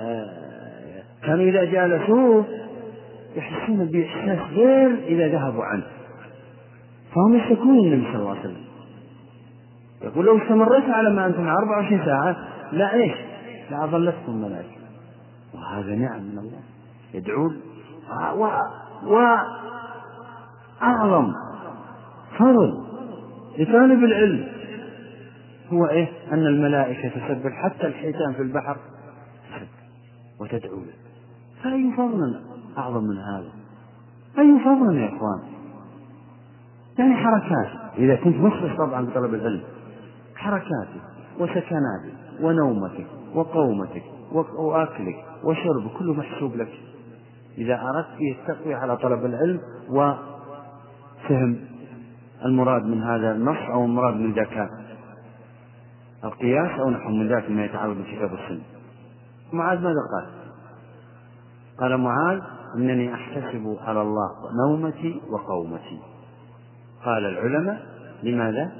[0.00, 0.26] آه،
[1.22, 2.44] كانوا إذا جالسوه
[3.36, 5.84] يحسون بإحساس غير إذا ذهبوا عنه.
[7.14, 8.64] فهم يشتكون النبي صلى الله عليه وسلم.
[10.02, 12.36] يقول لو استمريت على ما أنتم 24 ساعة؟
[12.72, 13.12] لا إيش؟
[13.70, 14.82] لأظلتكم الملائكة
[15.54, 16.60] وهذا نعم من الله.
[17.14, 17.60] يدعون
[20.80, 21.32] وأعظم
[22.38, 22.84] فضل
[23.58, 24.48] لطالب العلم
[25.72, 28.76] هو إيه؟ أن الملائكة تسبح حتى الحيتان في البحر
[30.40, 30.92] وتدعو له.
[31.62, 32.40] فأي فضل
[32.78, 33.52] أعظم من هذا؟
[34.38, 35.40] أي فضل يا إخوان؟
[36.98, 37.68] يعني حركات.
[37.98, 39.62] إذا كنت مخلص طبعا بطلب العلم
[40.36, 41.02] حركاتك
[41.38, 44.02] وسكناتك ونومتك وقومتك
[44.58, 46.68] وأكلك وشربك كله محسوب لك.
[47.58, 49.60] إذا أردت فيه التقوية على طلب العلم
[49.90, 51.56] وفهم
[52.44, 54.70] المراد من هذا النص أو المراد من ذاك
[56.24, 58.62] القياس أو نحو من ذاك ما يتعود الكتاب والسنة
[59.52, 60.26] معاذ ماذا قال؟
[61.80, 62.40] قال معاذ
[62.76, 64.30] إنني أحتسب على الله
[64.66, 66.00] نومتي وقومتي
[67.04, 67.82] قال العلماء
[68.22, 68.72] لماذا؟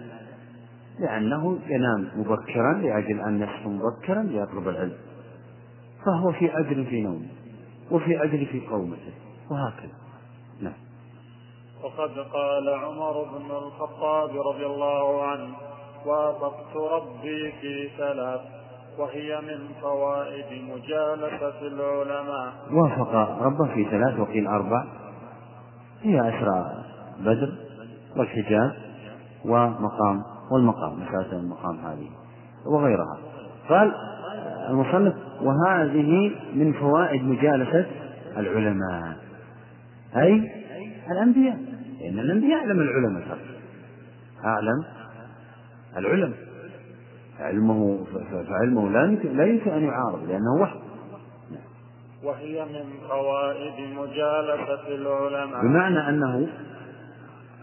[0.99, 4.97] لأنه ينام مبكرا لأجل أن يصحو مبكرا ليطلب العلم
[6.07, 7.27] فهو في أجر في نومه
[7.91, 9.13] وفي في قومته
[9.51, 9.93] وهكذا.
[10.61, 10.73] نعم.
[11.85, 15.55] وقد قال عمر بن الخطاب رضي الله عنه
[16.07, 18.41] وافقت ربي في ثلاث
[18.99, 22.53] وهي من فوائد مجالسة العلماء.
[22.73, 24.85] وافق ربه في ثلاث وقيل أربع.
[26.03, 26.85] هي أسرى
[27.21, 27.53] بدر
[28.17, 28.71] والحجاز
[29.45, 30.23] ومقام
[30.53, 32.11] والمقام مسألة المقام هذه
[32.67, 33.19] وغيرها.
[33.69, 33.93] قال
[34.69, 37.87] المصنف وهذه من فوائد مجالسة
[38.37, 39.17] العلماء.
[40.17, 40.51] أي؟
[41.11, 41.59] الأنبياء.
[42.01, 43.23] لأن الأنبياء أعلم العلماء.
[43.23, 43.39] ترى
[44.45, 44.85] أعلم
[45.97, 46.35] العلم
[47.41, 48.05] علمه
[48.49, 50.79] فعلمه لا يمكن لا يمكن أن يعارض لأنه وحي.
[52.25, 55.63] وهي من فوائد مجالسة العلماء.
[55.63, 56.49] بمعنى أنه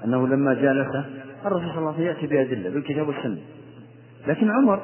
[0.06, 1.06] أنه لما جالسه
[1.46, 3.38] الرسول صلى الله عليه وسلم يأتي بأدلة بالكتاب والسنة.
[4.28, 4.80] لكن عمر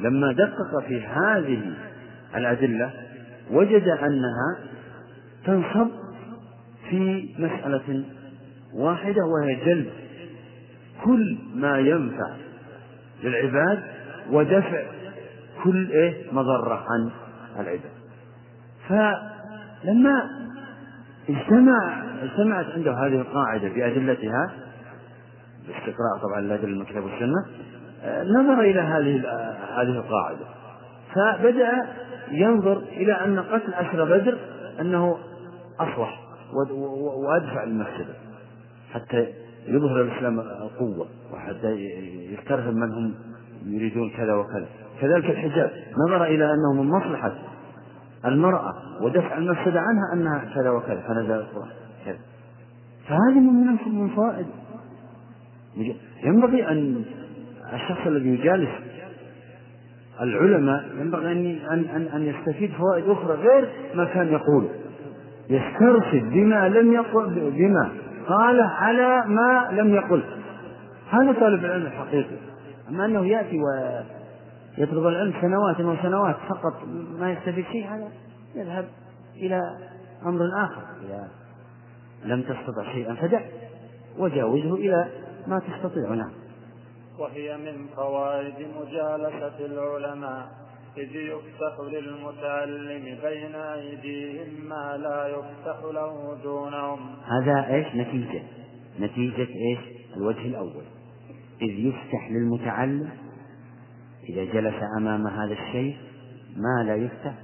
[0.00, 1.72] لما دقق في هذه
[2.36, 2.90] الأدلة
[3.50, 4.58] وجد أنها
[5.44, 5.88] تنصب
[6.90, 8.04] في مسألة
[8.74, 9.86] واحدة وهي جلب
[11.04, 12.30] كل ما ينفع
[13.22, 13.82] للعباد
[14.30, 14.82] ودفع
[15.64, 17.10] كل إيه مضرة عن
[17.60, 17.90] العباد.
[18.88, 20.30] فلما
[21.28, 24.52] اجتمع اجتمعت عنده هذه القاعدة بأدلتها
[25.68, 27.46] باستقراء طبعا الأدلة من الكتاب والسنة
[28.24, 29.16] نظر إلى هذه
[29.76, 30.46] هذه القاعدة.
[31.14, 31.86] فبدأ
[32.30, 34.38] ينظر إلى أن قتل أسرى بدر
[34.80, 35.18] أنه
[35.80, 36.20] أصلح
[37.16, 38.14] وأدفع للمفسدة
[38.92, 39.26] حتى
[39.66, 41.70] يظهر الإسلام القوة وحتى
[42.32, 43.14] يسترهب من هم
[43.66, 44.66] يريدون كذا وكذا.
[45.00, 45.70] كذلك الحجاب
[46.06, 47.32] نظر إلى أنه من مصلحة
[48.24, 51.70] المرأة ودفع المفسدة عنها أنها كذا وكذا فنزل القرآن.
[52.04, 52.18] كذا.
[53.08, 54.46] فهذه من من فوائد.
[56.24, 57.04] ينبغي أن
[57.74, 58.70] الشخص الذي يجالس.
[60.20, 64.68] العلماء ينبغي أن أن أن يستفيد فوائد أخرى غير ما كان يقول.
[65.50, 67.92] يسترشد بما لم يقل بما
[68.28, 70.22] قال على ما لم يقل.
[71.10, 72.36] هذا طالب العلم الحقيقي.
[72.88, 73.60] أما أنه يأتي
[74.78, 76.74] ويطلب العلم سنوات وسنوات فقط
[77.18, 78.08] ما يستفيد شيء هذا
[78.54, 78.84] يذهب
[79.36, 79.60] إلى
[80.26, 80.82] أمر آخر.
[81.06, 81.28] إذا
[82.24, 83.40] لم تستطع شيئا فدع.
[84.18, 85.08] وجاوزه إلى
[85.46, 86.14] ما تستطيع.
[86.14, 86.43] نعم.
[87.18, 90.64] وهي من فوائد مجالسة العلماء
[90.96, 97.16] إذ يفتح للمتعلم بين أيديهم ما لا يفتح له دونهم.
[97.24, 98.42] هذا إيش؟ نتيجة.
[99.00, 99.78] نتيجة إيش؟
[100.16, 100.84] الوجه الأول.
[101.62, 103.10] إذ يفتح للمتعلم
[104.28, 105.96] إذا جلس أمام هذا الشيء
[106.56, 107.34] ما لا يفتح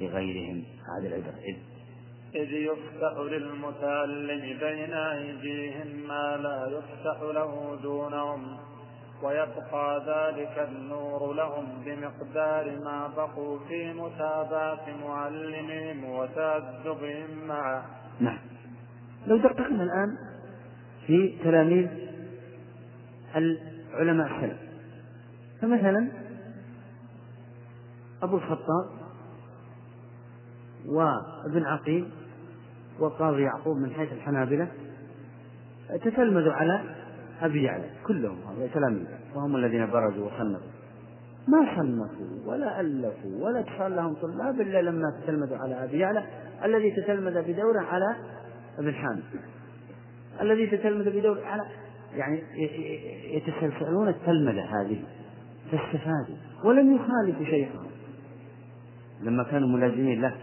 [0.00, 0.64] لغيرهم.
[0.98, 1.34] هذه العبرة.
[1.48, 1.56] إذ
[2.34, 8.56] إذ يفتح للمتعلم بين أيديهم ما لا يفتح له دونهم.
[9.22, 17.84] ويبقى ذلك النور لهم بمقدار ما بقوا في متابعة معلمهم وتأدبهم معه.
[18.20, 18.38] نعم.
[19.26, 20.16] لو دققنا الآن
[21.06, 21.88] في تلاميذ
[23.36, 24.58] العلماء السلف.
[25.62, 26.08] فمثلا
[28.22, 28.86] أبو الخطاب
[30.86, 32.10] وابن عقيل
[32.98, 34.68] وقاضي يعقوب من حيث الحنابلة
[35.88, 37.05] تتلمذوا على
[37.42, 40.70] أبي يعلى كلهم هؤلاء تلاميذ وهم الذين برزوا وصنفوا
[41.48, 46.24] ما صنفوا ولا ألفوا ولا صار لهم طلاب إلا لما تتلمذوا على أبي يعلى
[46.64, 48.16] الذي تتلمذ بدوره على
[48.78, 49.22] ابن حامد
[50.40, 51.66] الذي تتلمذ بدوره على
[52.14, 52.42] يعني
[53.36, 55.04] يتسلسلون التلمذة هذه.
[55.70, 57.86] فاستفادوا ولم يخالفوا شيئا.
[59.22, 60.34] لما كانوا ملازمين له.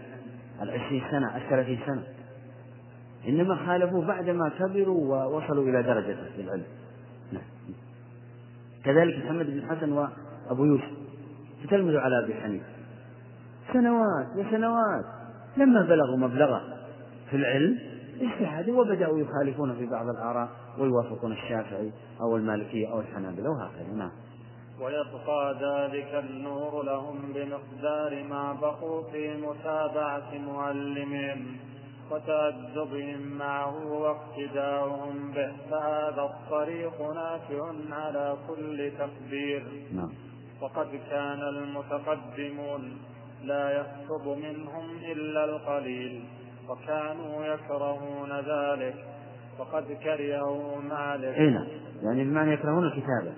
[0.62, 2.02] العشرين سنة الثلاثين سنة.
[3.28, 6.48] إنما خالفوه بعدما كبروا ووصلوا إلى درجة العلم.
[6.48, 6.83] نعم.
[8.84, 10.90] كذلك محمد بن الحسن وأبو يوسف.
[11.64, 12.66] تتلمذوا على أبي حنيفة.
[13.72, 15.04] سنوات وسنوات
[15.56, 16.62] لما بلغوا مبلغه
[17.30, 17.78] في العلم
[18.20, 23.94] اجتهدوا وبدأوا يخالفون في بعض الآراء ويوافقون الشافعي أو المالكية أو الحنابلة وهكذا.
[23.96, 24.10] نعم.
[24.80, 31.56] ويبقى ذلك النور لهم بمقدار ما بقوا في متابعة معلمهم
[32.10, 39.64] وتأدبهم معه واقتداؤهم به فهذا الطريق نافع على كل تقدير.
[39.94, 40.10] نعم.
[40.60, 42.98] وقد كان المتقدمون
[43.44, 46.24] لا يكتب منهم إلا القليل
[46.68, 48.94] وكانوا يكرهون ذلك
[49.58, 51.34] وقد كرهوا مالك.
[51.38, 51.66] أي نعم.
[52.02, 53.32] يعني بمعنى يكرهون الكتابة.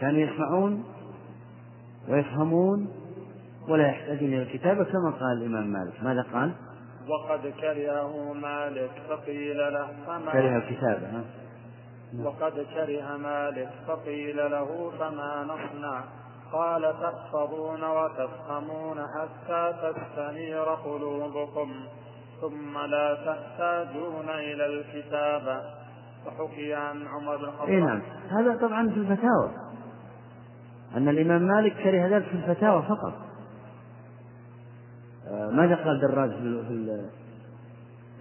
[0.00, 0.84] كانوا يسمعون
[2.08, 2.88] ويفهمون
[3.68, 6.02] ولا يحتاجون إلى الكتابة كما قال الإمام مالك.
[6.02, 6.52] ماذا قال؟
[7.10, 11.24] وقد كرهه مالك فقيل له فما كره الكتابة ها؟
[12.24, 16.04] وقد كره مالك فقيل له فما نصنع؟
[16.52, 21.70] قال تحفظون وتفهمون حتى تستنير قلوبكم
[22.40, 25.60] ثم لا تحتاجون إلى الكتابة
[26.26, 27.68] وحكي عن عمر بن الخطاب.
[27.68, 28.02] اي نعم.
[28.30, 29.50] هذا طبعا في الفتاوى.
[30.96, 33.29] أن الإمام مالك كره ذلك في الفتاوى فقط.
[35.30, 37.08] ماذا قال دراج في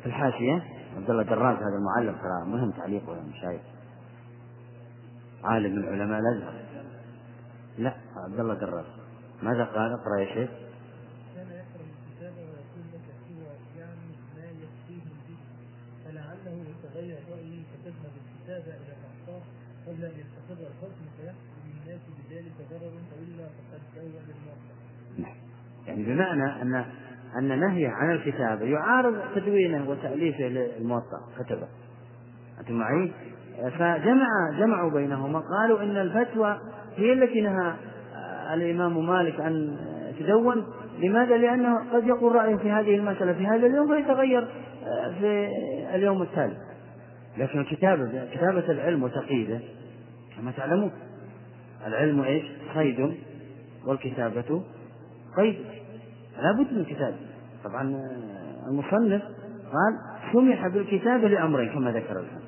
[0.01, 0.63] في الحاشية؟
[0.97, 3.61] عبد الله دراج هذا المعلم ترى مهم تعليقه يا مشايخ.
[5.43, 6.53] عالم من علماء الأزهر
[7.77, 8.85] لا عبد الله دراج
[9.43, 10.49] ماذا قال؟ اقرأ يا شيخ.
[19.87, 24.88] قبل أن يستقر الحكم فيحصل للناس بذلك ضرر وإلا فقد زوج الموقع.
[26.19, 26.85] بمعنى أن
[27.37, 31.67] أن نهيه عن الكتابة يعارض تدوينه وتأليفه للموطأ كتبه
[32.59, 33.11] أنتم معي؟
[33.71, 34.27] فجمع
[34.59, 36.59] جمعوا بينهما قالوا إن الفتوى
[36.97, 37.73] هي التي نهى
[38.53, 39.77] الإمام مالك أن
[40.19, 40.65] تدون
[40.99, 44.47] لماذا؟ لأنه قد يقول رأيه في هذه المسألة في هذا اليوم فيتغير
[45.19, 45.47] في
[45.95, 46.57] اليوم التالي
[47.37, 49.59] لكن الكتابة كتابة العلم وتقييده
[50.37, 50.91] كما تعلمون
[51.87, 52.43] العلم إيش؟
[52.73, 53.17] صيد
[53.85, 54.63] والكتابة
[55.37, 55.78] قيد
[56.41, 57.17] لا بد من كتابة
[57.63, 57.81] طبعا
[58.67, 59.21] المصنف
[59.73, 59.99] قال
[60.33, 62.41] سمح بالكتابة لأمرين كما ذكر الآن.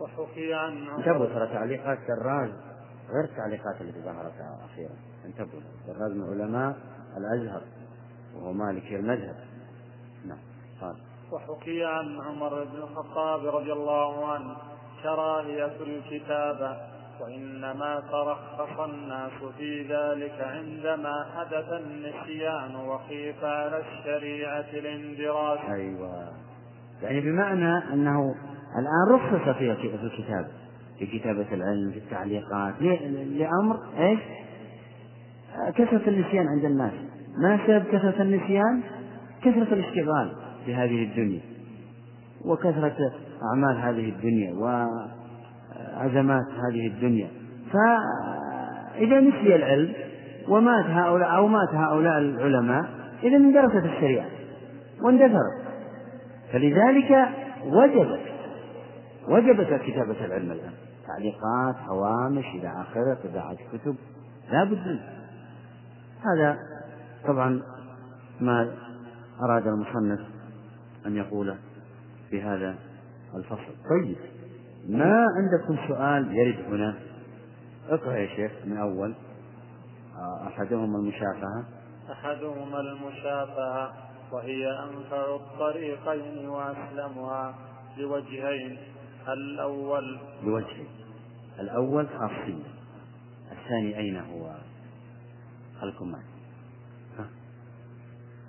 [0.00, 2.50] وحكي عن انتبهوا ترى تعليقات دراج
[3.10, 4.32] غير التعليقات التي ظهرت
[4.64, 4.94] أخيرا.
[5.24, 6.76] انتبهوا دراج من علماء
[7.16, 7.62] الأزهر
[8.34, 9.36] وهو مالكي المذهب.
[10.26, 10.38] نعم
[10.80, 10.96] قال.
[11.32, 14.56] وحكي عن عمر بن الخطاب رضي الله عنه
[15.02, 16.76] كراهية الكتابة
[17.20, 26.28] وإنما ترخص الناس في ذلك عندما حدث النسيان وخيف على الشريعة الاندراج أيوة
[27.02, 28.34] يعني بمعنى أنه
[28.78, 30.46] الآن رخص في الكتاب
[30.98, 34.20] في كتابة العلم في التعليقات لأمر إيش؟
[35.76, 36.92] كثرة النسيان عند الناس
[37.38, 38.82] ما سبب كثرة النسيان؟
[39.42, 40.32] كثرة الاشتغال
[40.66, 41.40] بهذه الدنيا
[42.44, 44.52] وكثرة أعمال هذه الدنيا
[46.02, 47.28] وأزمات هذه الدنيا.
[47.72, 49.92] فإذا نسي العلم
[50.48, 52.84] ومات هؤلاء أو مات هؤلاء العلماء
[53.22, 54.26] إذا اندرست الشريعة
[55.02, 55.62] واندثرت.
[56.52, 57.28] فلذلك
[57.64, 58.20] وجبت
[59.28, 60.72] وجبت كتابة العلم الآن.
[61.06, 63.96] تعليقات هوامش إلى آخره طباعة كتب
[64.52, 64.98] لا بد.
[66.22, 66.56] هذا
[67.26, 67.62] طبعا
[68.40, 68.70] ما
[69.42, 70.20] أراد المصنف
[71.06, 71.54] أن يقول
[72.30, 72.74] في هذا
[73.36, 73.72] الفصل.
[73.90, 74.16] طيب.
[74.88, 76.94] ما عندكم سؤال يرد هنا؟
[77.88, 79.14] اقرأ يا شيخ من أول.
[80.46, 81.64] أحدهما المشافهة.
[82.12, 83.92] أحدهما المشافهة
[84.32, 87.54] وهي أنفع الطريقين وأسلمها
[87.98, 88.78] لوجهين.
[89.28, 90.18] الأول.
[90.44, 90.88] لوجهين.
[91.60, 92.64] الأول خاصية
[93.52, 94.54] الثاني أين هو؟
[95.82, 96.22] الكمال
[97.18, 97.26] ها؟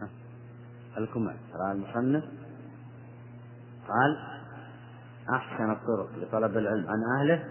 [0.02, 0.10] ها؟
[0.98, 2.24] الكمال ترى المصنف؟
[3.88, 4.43] قال
[5.30, 7.44] أحسن الطرق لطلب العلم عن أهله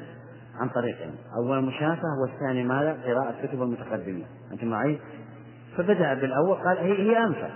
[0.55, 4.99] عن طريقين أول مشافهة والثاني ماذا؟ قراءة كتب المتقدمين أنتم معي؟
[5.77, 7.51] فبدأ بالأول قال هي هي أنفع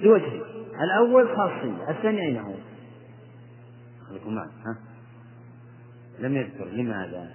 [0.00, 0.42] لوجهين
[0.80, 2.54] الأول خاصية الثاني أين هو؟
[4.10, 4.78] الكمال ها؟
[6.18, 7.30] لم يذكر لماذا؟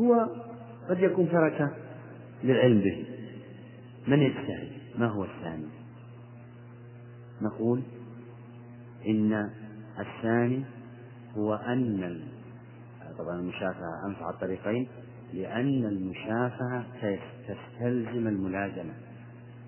[0.00, 0.28] هو
[0.88, 1.76] قد يكون ترك
[2.44, 3.06] للعلم به
[4.08, 5.66] من يجتهد ما هو الثاني
[7.42, 7.82] نقول
[9.06, 9.50] إن
[9.98, 10.64] الثاني
[11.36, 12.20] هو أن
[13.18, 14.88] طبعا المشافهة أنفع الطريقين
[15.32, 16.84] لأن المشافهة
[17.48, 18.92] تستلزم الملازمة.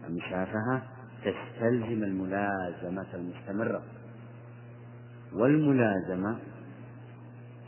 [0.09, 0.83] المشافهة
[1.25, 3.83] تستلزم الملازمة المستمرة.
[5.33, 6.39] والملازمة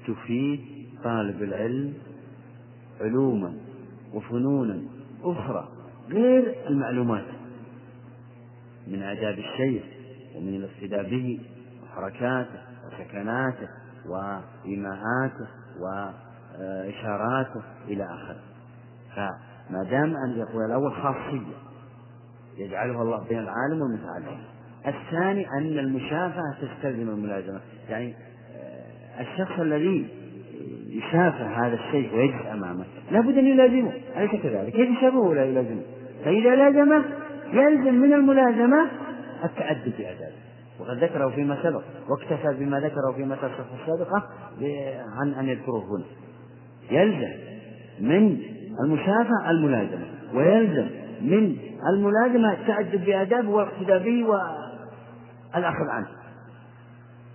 [0.07, 0.61] تفيد
[1.05, 1.95] طالب العلم
[3.01, 3.55] علوما
[4.15, 4.83] وفنونا
[5.23, 5.69] أخرى
[6.09, 7.27] غير المعلومات.
[8.87, 9.83] من آداب الشيخ
[10.37, 11.41] ومن الاقتداء به
[11.97, 13.69] وحركاته وسكناته
[14.09, 15.47] وإيماءاته
[15.81, 18.41] وإشاراته إلى آخره
[19.17, 21.57] فما دام أن يقول الأول خاصية
[22.59, 24.39] يجعلها الله بين العالم والمتعلم
[24.87, 28.15] الثاني أن المشافهة تستلزم الملازمة يعني
[29.21, 30.09] الشخص الذي
[30.89, 35.83] يشافه هذا الشيء ويجلس أمامه لابد أن يلازمه أليس كذلك؟ كيف يشافهه ولا يلازمه؟
[36.25, 37.05] فإذا لازمه
[37.53, 38.87] يلزم من الملازمة
[39.45, 40.46] التأدب بآدابه
[40.81, 44.29] وقد ذكره فيما سبق واكتفى بما ذكره في مسألة السابقة
[45.21, 46.05] عن أن يذكره هنا.
[46.91, 47.33] يلزم
[48.01, 48.39] من
[48.85, 50.89] المشافهة الملازمة ويلزم
[51.21, 51.57] من
[51.93, 56.09] الملازمة التأدب بآدابه والاقتداء به والأخذ عنه.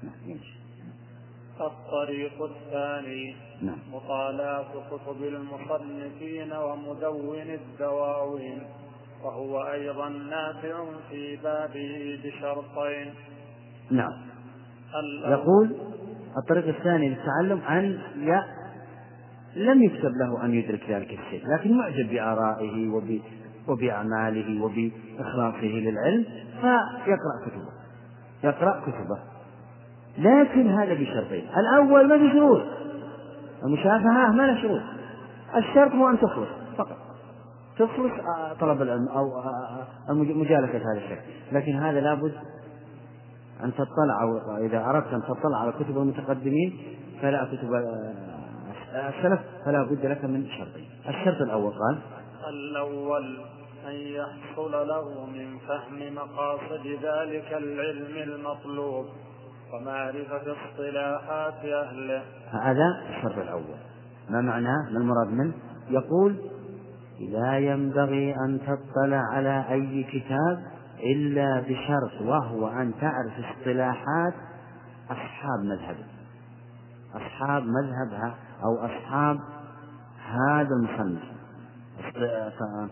[0.04, 0.38] نعم
[1.62, 3.78] الطريق الثاني نعم.
[3.94, 8.64] مطالعة كتب المصنفين ومدون الدواوين.
[9.24, 13.14] وهو أيضا نافع في بابه بشرطين.
[13.92, 14.14] نعم.
[15.28, 15.76] يقول
[16.38, 18.42] الطريق الثاني للتعلم أن ي...
[19.56, 23.20] لم يكتب له أن يدرك ذلك الشيء لكن معجب بآرائه وب...
[23.68, 26.26] وبأعماله وبإخلاصه للعلم
[26.62, 27.72] فيقرأ كتبه.
[28.44, 29.20] يقرأ كتبه.
[30.18, 31.48] لكن هذا بشرطين.
[31.58, 32.62] الأول ما في شروط.
[33.64, 34.82] المشافهة ما له شروط.
[35.56, 36.61] الشرط هو أن تخلص.
[37.78, 41.20] تخلص آه، طلب العلم أو آه، آه، مجالسة هذا الشيء.
[41.52, 42.34] لكن هذا لابد
[43.64, 46.78] أن تطلع أو إذا أردت أن تطلع على كتب المتقدمين
[47.22, 47.74] فلا كتب
[48.94, 51.98] السلف فلا بد لك من شرطين الشرط الأول قال
[52.50, 53.38] الأول
[53.88, 59.06] أن يحصل له من فهم مقاصد ذلك العلم المطلوب
[59.74, 62.24] ومعرفة اصطلاحات أهله.
[62.52, 63.78] هذا الشرط الأول.
[64.30, 65.54] ما معناه؟ ما المراد منه؟
[65.90, 66.36] يقول
[67.28, 70.64] لا ينبغي أن تطلع على أي كتاب
[71.04, 74.34] إلا بشرط وهو أن تعرف اصطلاحات
[75.10, 76.06] أصحاب مذهبه
[77.16, 79.40] أصحاب مذهب أو أصحاب
[80.32, 81.22] هذا المصنف.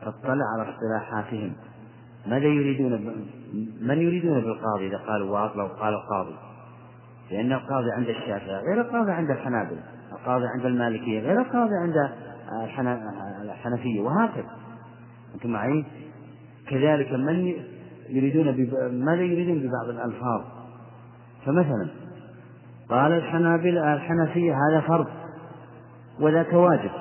[0.02, 1.54] تطلع على اصطلاحاتهم.
[2.28, 2.92] ماذا يريدون
[3.82, 6.36] من يريدون بالقاضي إذا قالوا أو قال القاضي
[7.32, 9.84] لأن القاضي عند الشافعي غير القاضي عند الحنابلة.
[10.12, 12.12] القاضي عند المالكية غير القاضي عند
[13.52, 14.52] الحنفية وهكذا.
[15.36, 15.86] أنتم معي
[16.68, 17.54] كذلك من
[18.10, 18.45] يريدون
[19.06, 20.41] ماذا يريدون ببعض الألفاظ.
[21.45, 21.88] فمثلا
[22.89, 25.08] قال الحنابلة الحنفية هذا فرض
[26.20, 26.91] وذاك واجب.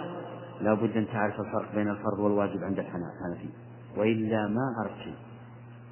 [0.60, 3.54] لا بد أن تعرف الفرق بين الفرض والواجب عند الحنفية.
[3.96, 5.18] وإلا ما عرفت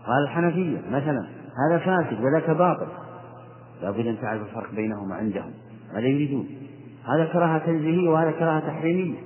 [0.06, 1.26] قال الحنفية مثلا
[1.68, 2.86] هذا فاسد وذاك باطل.
[3.82, 5.50] لا بد أن تعرف الفرق بينهما عندهم.
[5.94, 6.48] ماذا يريدون.
[7.04, 9.18] هذا كراهة تنزيهية وهذا كراهة تحريمية.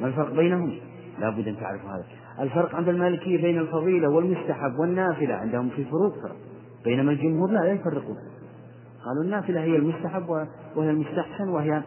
[0.00, 0.78] ما الفرق بينهم؟
[1.18, 2.04] لا بد أن تعرف هذا.
[2.40, 6.36] الفرق عند المالكية بين الفضيلة والمستحب والنافلة عندهم في فروق فرق.
[6.84, 8.16] بينما الجمهور لا يفرقون.
[9.04, 10.28] قالوا النافلة هي المستحب
[10.76, 11.82] وهي المستحسن وهي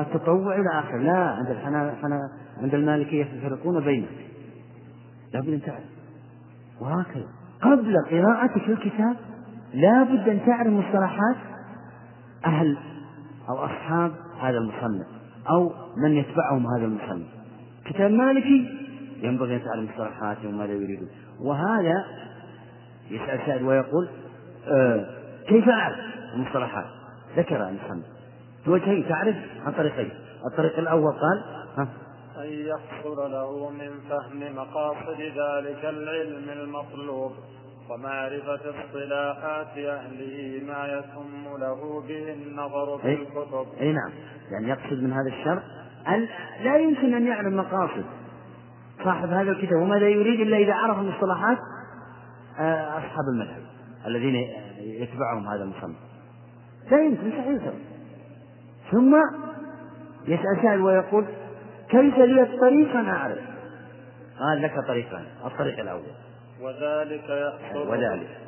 [0.00, 2.30] التطوع إلى آخره لا عند الحنا
[2.62, 4.10] عند المالكية يفرقون بينهم.
[5.34, 5.84] لا بد أن تعرف.
[6.80, 7.28] وهكذا.
[7.62, 9.16] قبل قراءتك الكتاب؟
[9.74, 11.36] لا بد أن تعرف مصطلحات
[12.46, 12.78] أهل
[13.48, 15.06] أو أصحاب هذا المصنف
[15.50, 17.39] أو من يتبعهم هذا المصنف.
[17.90, 18.68] كتاب مالكي
[19.22, 21.08] ينبغي أن تعلم مصطلحاته وماذا يريدون
[21.40, 22.04] وهذا
[23.10, 24.08] يسأل سائل ويقول
[24.68, 25.06] آه
[25.48, 25.96] كيف أعرف
[26.34, 26.84] المصطلحات
[27.36, 28.04] ذكر المصنف
[28.66, 29.36] بوجهين تعرف
[29.66, 30.10] عن طريقين.
[30.46, 31.44] الطريق الأول قال
[31.76, 31.88] ها؟
[32.42, 37.32] أن يحصل له من فهم مقاصد ذلك العلم المطلوب
[37.90, 43.66] ومعرفة اصطلاحات أهله ما يتم له به النظر في الكتب.
[43.80, 44.12] أي نعم.
[44.52, 45.62] يعني يقصد من هذا الشرط
[46.08, 46.28] أن
[46.64, 48.04] لا يمكن أن يعلم مقاصد
[49.04, 51.58] صاحب هذا الكتاب وماذا يريد إلا إذا عرف المصطلحات
[52.58, 53.62] آه، أصحاب المذهب
[54.06, 54.34] الذين
[54.78, 55.96] يتبعهم هذا المصنف.
[56.90, 57.60] لا يمكن مستحيل
[58.90, 59.16] ثم
[60.26, 61.26] يسأل سائل ويقول
[61.88, 63.38] كيف لي الطريق؟ أن أعرف.
[64.38, 66.02] قال لك طريقان الطريق الأول.
[66.60, 68.38] وذلك يحصل وذلك.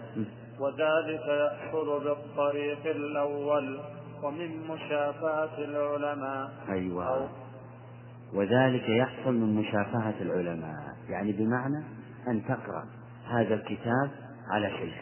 [0.60, 3.80] وذلك يحصل بالطريق الأول
[4.22, 6.50] ومن مشافهة العلماء.
[6.68, 7.28] أيوة.
[8.34, 10.96] وذلك يحصل من مشافهة العلماء.
[11.08, 11.84] يعني بمعنى
[12.28, 12.84] أن تقرأ
[13.28, 14.10] هذا الكتاب
[14.50, 14.94] على شيخ.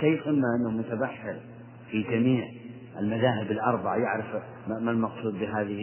[0.00, 1.36] شيخ إما أنه متبحر
[1.90, 2.48] في جميع
[2.98, 4.26] المذاهب الأربعة يعرف
[4.68, 5.78] ما المقصود بهذه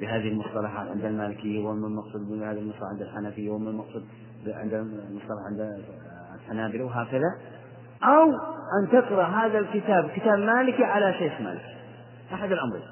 [0.00, 4.04] بهذه المصطلحات عند المالكية وما المقصود بهذه المصطلحات عند الحنفية وما المقصود
[4.46, 5.84] عند المصطلح عند
[6.34, 7.38] الحنابلة وهكذا.
[8.04, 8.30] أو
[8.80, 11.74] أن تقرأ هذا الكتاب كتاب مالكي على شيخ مالكي.
[12.32, 12.82] أحد الأمرين.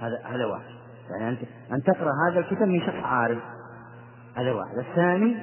[0.00, 0.75] هذا هذا واحد.
[1.10, 1.40] يعني أنت
[1.72, 3.42] أن تقرأ هذا الكتاب من شخص عارف.
[4.34, 5.36] هذا واحد الثاني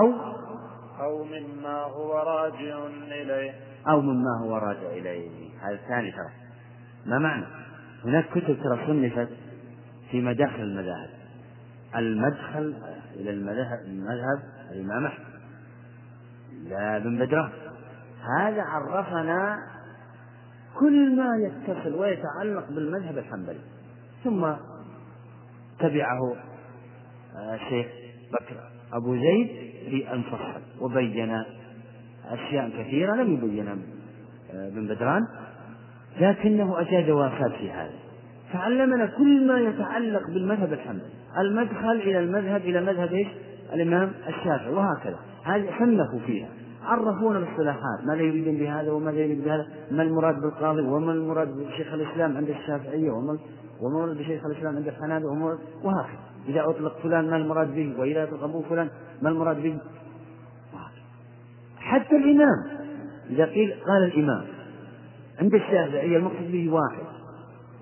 [0.00, 0.12] أو
[1.00, 3.52] أو مما هو راجع إليه.
[3.88, 5.50] أو مما هو راجع إليه.
[5.60, 6.30] هذا الثاني ترى
[7.06, 7.46] ما معنى؟
[8.04, 9.28] هناك كتب ترى صنفت
[10.10, 11.10] في مداخل المذاهب.
[11.96, 12.74] المدخل
[13.16, 15.24] إلى المذهب المذهب الإمام أحمد.
[16.64, 17.50] لا بن بدران.
[18.38, 19.58] هذا عرفنا
[20.78, 23.60] كل ما يتصل ويتعلق بالمذهب الحنبلي.
[24.24, 24.52] ثم
[25.80, 26.36] تبعه
[27.36, 27.58] آه،
[28.32, 28.56] بكر
[28.92, 29.48] أبو زيد
[29.90, 31.44] في المفصل وبين
[32.28, 33.76] أشياء كثيرة لم يبينها
[34.52, 35.22] ابن آه، بدران
[36.20, 37.94] لكنه أجاد وافات في هذا.
[38.52, 41.02] فعلمنا كل ما يتعلق بالمذهب الحنبلي.
[41.38, 43.28] المدخل إلى المذهب إلى مذهب إيش؟
[43.72, 45.18] الإمام الشافعي وهكذا.
[45.44, 46.48] هذه صنفوا فيها.
[46.84, 52.36] عرفونا الاصطلاحات ماذا يريدون بهذا وماذا يريد بهذا؟ ما المراد بالقاضي؟ وما المراد بشيخ الإسلام
[52.36, 53.38] عند الشافعية؟ وما
[53.88, 56.18] المراد بشيخ الإسلام عند الحنابلة وهكذا.
[56.48, 58.90] إذا أطلق فلان ما المراد به وإذا أطلق أبو فلان
[59.22, 59.78] ما المراد به؟
[61.78, 62.64] حتى الإمام
[63.30, 64.44] إذا قيل قال الإمام
[65.40, 67.04] عند الشافعية المقصود به واحد.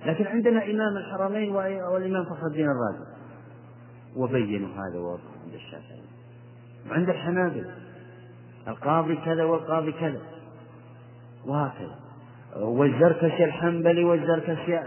[0.06, 1.50] لكن عندنا إمام الحرمين
[1.92, 3.04] والإمام فخر الدين الرازي
[4.16, 6.08] وبينوا هذا ووضعوا عند الشافعية
[6.90, 7.70] وعند الحنابلة.
[8.68, 10.20] القاضي كذا والقاضي كذا.
[11.46, 11.94] وهكذا.
[12.56, 14.78] والزركشي الحنبلي والزركشي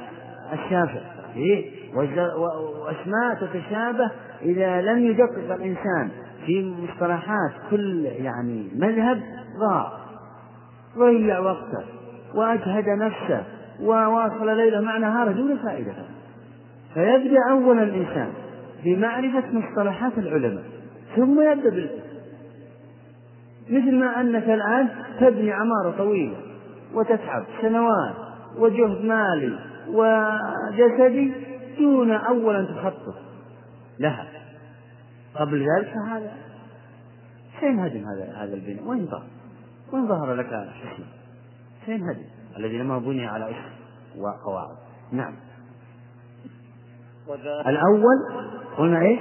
[0.53, 1.01] الشافعي.
[1.35, 6.09] إيه؟ وأسماء تتشابه إذا لم يدقق الإنسان
[6.45, 9.21] في مصطلحات كل يعني مذهب
[9.59, 9.91] ضاع.
[10.97, 11.83] ضيع وقته
[12.35, 13.43] وأجهد نفسه
[13.81, 15.93] وواصل ليله مع نهاره دون فائدة.
[16.93, 18.29] فيبدأ أولا الإنسان
[18.85, 20.63] بمعرفة مصطلحات العلماء
[21.15, 21.89] ثم يبدأ بال
[23.69, 24.87] مثل ما أنك الآن
[25.19, 26.37] تبني عمارة طويلة
[26.93, 28.15] وتتعب سنوات
[28.57, 31.33] وجهد مالي وجسدي
[31.79, 33.15] دون أولا تخطط.
[33.99, 34.27] لها.
[35.35, 36.31] قبل ذلك؟ فهذا.
[37.59, 39.27] سينهدم هذا هذا البناء وين ظهر؟
[39.93, 41.03] وين ظهر لك حسن؟
[41.85, 42.25] سينهدم
[42.57, 43.81] الذي لما بني على أسس
[44.17, 44.77] وقواعد
[45.11, 45.33] نعم.
[47.67, 49.19] الأول قلنا إيش؟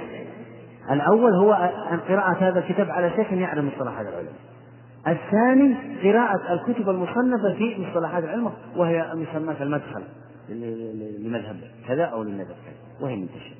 [0.91, 1.53] الأول هو
[1.91, 4.33] أن قراءة هذا الكتاب على شيخ يعلم مصطلحات العلم.
[5.07, 10.03] الثاني قراءة الكتب المصنفة في مصطلحات العلم وهي مسماة المدخل.
[10.53, 13.55] لمذهب كذا أو لمذهب كذا وهي منتشرة.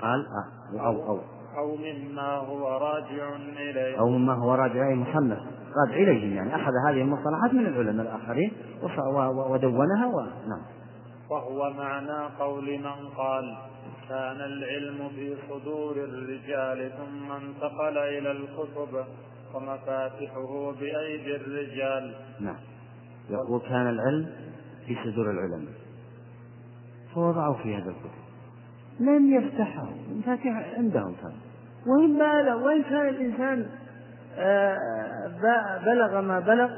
[0.00, 1.20] قال آه أو أو.
[1.56, 3.98] أو مما هو راجع إليه.
[3.98, 5.38] أو مما هو راجع إليه مصنف
[5.76, 8.52] راجع إليهم يعني أخذ هذه المصطلحات من العلماء الآخرين
[9.50, 10.62] ودونها ونعم
[11.30, 13.56] وهو معنى قول من قال
[14.08, 19.04] كان العلم في صدور الرجال ثم انتقل إلى الكتب
[19.54, 22.14] ومفاتحه بأيدي الرجال.
[22.40, 22.56] نعم.
[23.30, 24.30] يقول كان العلم
[24.94, 25.72] في صدور العلماء.
[27.14, 28.20] فوضعوا في هذا الكتب.
[29.00, 31.32] لم يفتحه المفاتيح عندهم كان
[31.86, 33.66] وإن بلغ وإن كان الإنسان
[34.38, 34.76] آه،
[35.86, 36.70] بلغ ما بلغ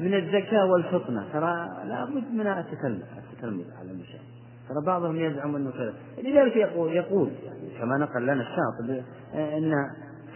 [0.00, 3.02] من الذكاء والفطنة؟ ترى لابد من التكلم
[3.32, 4.20] التكلم على المشاهد
[4.68, 5.94] ترى بعضهم يزعم أنه كذا.
[6.18, 9.02] لذلك يقول يقول يعني كما نقل لنا الشاطبي
[9.34, 9.72] إن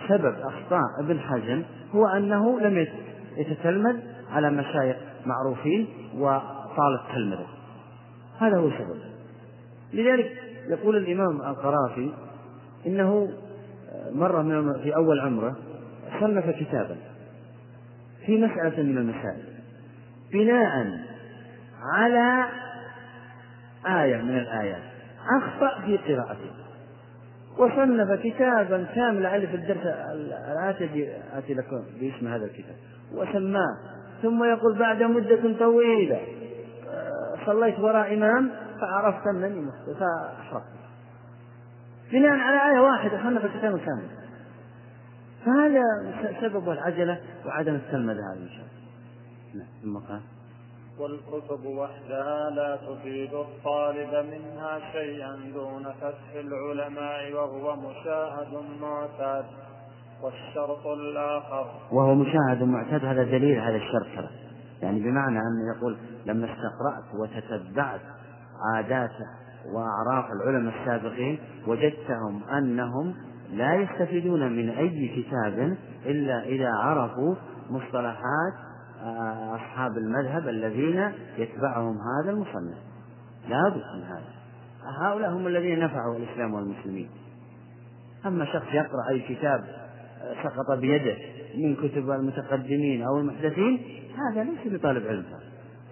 [0.09, 1.63] سبب أخطاء ابن حزم
[1.95, 2.87] هو أنه لم
[3.37, 3.97] يتتلمذ
[4.33, 5.89] على مشايخ معروفين
[6.75, 7.47] وطال التلمذه
[8.39, 8.99] هذا هو السبب
[9.93, 10.33] لذلك
[10.69, 12.13] يقول الإمام القرافي
[12.87, 13.29] إنه
[14.13, 15.57] مرة من في أول عمره
[16.21, 16.97] صنف كتابا
[18.27, 19.45] في مسألة من المسائل
[20.33, 21.01] بناء
[21.83, 22.45] على
[23.87, 24.83] آية من الآيات
[25.43, 26.51] أخطأ في قراءته.
[27.59, 29.87] وصنف كتابا كاملا ألف الدرس
[30.53, 32.77] الآتي آتي لكم باسم هذا الكتاب.
[33.15, 33.77] وسماه
[34.23, 36.21] ثم يقول بعد مدة طويلة
[37.47, 40.65] صليت وراء إمام فعرفت أنني فأحرقت.
[42.13, 44.09] بناء على آية واحدة صنف كتابا كاملا
[45.45, 45.83] فهذا
[46.41, 48.75] سبب العجلة وعدم التلمذة هذا إن شاء الله.
[49.55, 50.21] نعم ثم قال
[50.99, 59.45] والكتب وحدها لا تفيد الطالب منها شيئا دون فتح العلماء وهو مشاهد معتاد
[60.23, 61.67] والشرط الآخر.
[61.93, 64.31] وهو مشاهد معتاد هذا دليل هذا الشرط
[64.83, 65.97] يعني بمعنى أنه يقول
[66.27, 68.01] لما استقرأت وتتبعت
[68.75, 69.11] عادات
[69.73, 73.15] وأعراف العلماء السابقين وجدتهم أنهم
[73.53, 77.35] لا يستفيدون من أي كتاب إلا إذا عرفوا
[77.71, 78.53] مصطلحات
[79.03, 82.79] آه، أصحاب المذهب الذين يتبعهم هذا المصنف.
[83.49, 84.35] لا بد من هذا.
[85.01, 87.11] هؤلاء هم الذين نفعوا الإسلام والمسلمين.
[88.27, 89.65] أما شخص يقرأ أي كتاب
[90.23, 91.17] آه، سقط بيده
[91.55, 93.83] من كتب المتقدمين أو المحدثين
[94.17, 95.25] هذا ليس بطالب علم.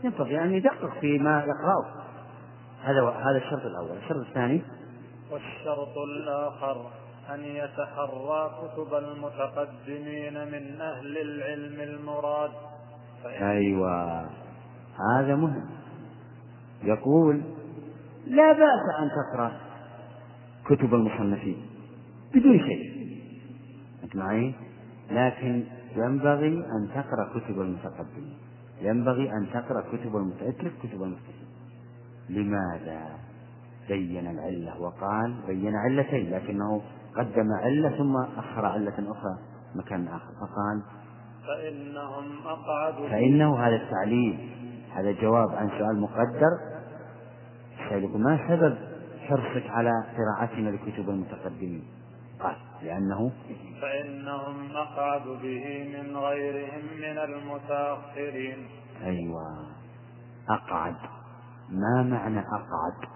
[0.05, 1.86] ينبغي أن يدقق فيما يقرأه.
[2.82, 4.62] هذا هذا الشرط الأول، الشرط الثاني.
[5.30, 6.90] والشرط الآخر
[7.34, 12.50] أن يتحرى كتب المتقدمين من أهل العلم المراد.
[13.24, 14.20] أيوة.
[15.16, 15.66] هذا مهم.
[16.82, 17.42] يقول
[18.26, 19.53] لا بأس أن تقرأ
[20.64, 21.66] كتب المصنفين
[22.34, 22.92] بدون شيء.
[24.05, 24.55] أنت معي؟
[25.11, 25.64] لكن
[25.96, 28.41] ينبغي أن تقرأ كتب المتقدمين.
[28.83, 31.53] ينبغي أن تقرأ كتب المتأتلف كتب المتقدمين
[32.28, 33.18] لماذا؟
[33.89, 36.83] بين العلة وقال بين علتين لكنه
[37.16, 39.39] قدم علة ثم أخر علة أخرى
[39.74, 40.33] مكان آخر.
[40.41, 40.83] فقال
[41.47, 44.51] فإنهم أقعد فإنه هذا التعليل.
[44.93, 46.51] هذا جواب عن سؤال مقدر.
[47.89, 48.76] سألك ما سبب
[49.28, 51.85] حرصك على قراءتنا لكتب المتقدمين؟
[52.43, 53.32] قال لأنه
[53.82, 58.66] فإنهم أقعد به من غيرهم من المتأخرين.
[59.05, 59.66] أيوة.
[60.49, 60.97] أقعد.
[61.70, 63.09] ما معنى أقعد؟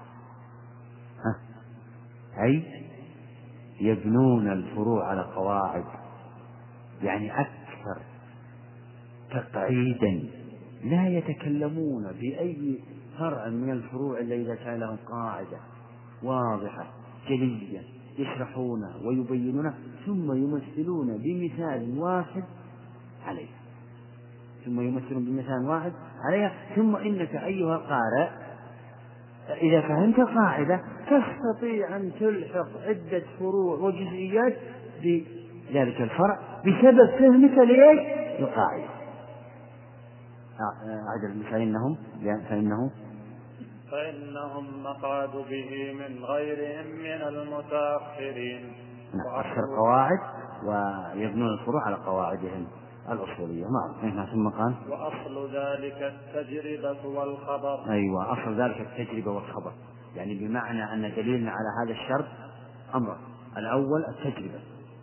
[1.24, 1.36] ها؟
[2.44, 2.64] أي
[3.80, 5.84] يبنون الفروع على قواعد.
[7.02, 8.02] يعني أكثر
[9.30, 10.30] تقعيدا.
[10.84, 12.78] لا يتكلمون بأي
[13.18, 15.58] فرع من الفروع إلا إذا كان لهم قاعدة
[16.22, 16.86] واضحة
[17.28, 17.95] جلية.
[18.18, 19.74] يشرحونه ويبينونه
[20.06, 22.44] ثم يمثلون بمثال واحد
[23.26, 23.56] عليها
[24.64, 25.92] ثم يمثلون بمثال واحد
[26.24, 28.28] عليها ثم إنك أيها القارئ
[29.62, 34.56] إذا فهمت القاعدة تستطيع أن تلحق عدة فروع وجزئيات
[35.02, 38.00] بذلك الفرع بسبب فهمك لإيش؟
[38.40, 38.96] للقاعدة.
[40.60, 41.96] أعدل فإنهم
[42.48, 42.90] فإنه
[43.90, 48.72] فإنهم مقعد به من غيرهم من المتأخرين.
[49.14, 50.18] نعم أكثر قواعد
[50.64, 52.66] ويبنون الفروع على قواعدهم.
[53.12, 53.64] الأصولية
[54.02, 59.72] نعم ثم قال وأصل ذلك التجربة والخبر أيوة أصل ذلك التجربة والخبر
[60.14, 62.26] يعني بمعنى أن دليلنا على هذا الشرط
[62.94, 63.16] أمر
[63.56, 64.60] الأول التجربة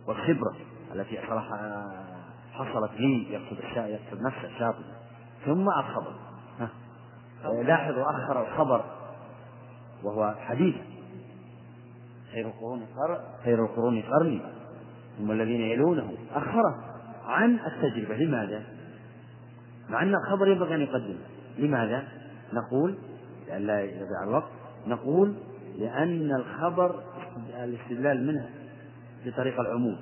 [0.08, 0.56] والخبرة
[0.94, 1.18] التي
[2.52, 4.82] حصلت لي يقصد يقصد نفسه الشاطئ
[5.44, 6.12] ثم الخبر.
[7.44, 8.84] لاحظوا أخر الخبر
[10.02, 10.74] وهو حديث.
[12.32, 12.86] خير القرون
[13.44, 14.42] خير القرون قرني
[15.18, 16.84] ثم الذين يلونه أخره
[17.26, 18.16] عن التجربة.
[18.16, 18.62] لماذا؟
[19.88, 21.16] مع أن الخبر ينبغي أن يقدم
[21.58, 22.04] لماذا؟
[22.52, 22.98] نقول
[23.48, 24.50] لأن لا يضيع الوقت.
[24.86, 25.34] نقول
[25.78, 27.02] لأن الخبر
[27.64, 28.50] الاستدلال منه
[29.26, 29.96] بطريق العموم.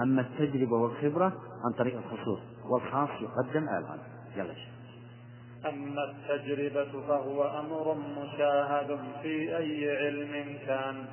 [0.00, 1.32] أما التجربة والخبرة
[1.64, 2.40] عن طريق الخصوص
[2.70, 3.98] والخاص يقدم على العام
[4.36, 4.71] يلا شيخ.
[5.68, 11.04] أما التجربة فهو أمر مشاهد في أي علم كان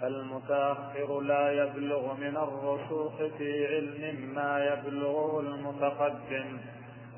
[0.00, 6.58] فالمتأخر لا يبلغ من الرسوخ في علم ما يبلغه المتقدم.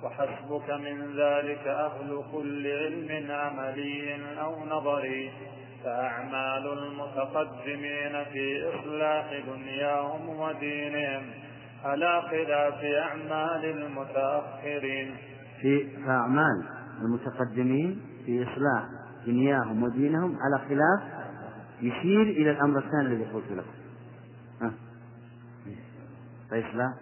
[0.02, 5.32] وحسبك من ذلك أهل كل علم عملي أو نظري.
[5.84, 11.30] فأعمال المتقدمين في إصلاح دنياهم ودينهم
[11.84, 15.16] على خلاف أعمال المتأخرين.
[15.60, 16.79] في أعمال.
[17.00, 18.84] المتقدمين في إصلاح
[19.26, 21.20] دنياهم ودينهم على خلاف
[21.82, 23.70] يشير إلى الأمر الثاني الذي قلت لكم.
[24.62, 24.72] ها؟
[26.50, 26.94] فإصلاح؟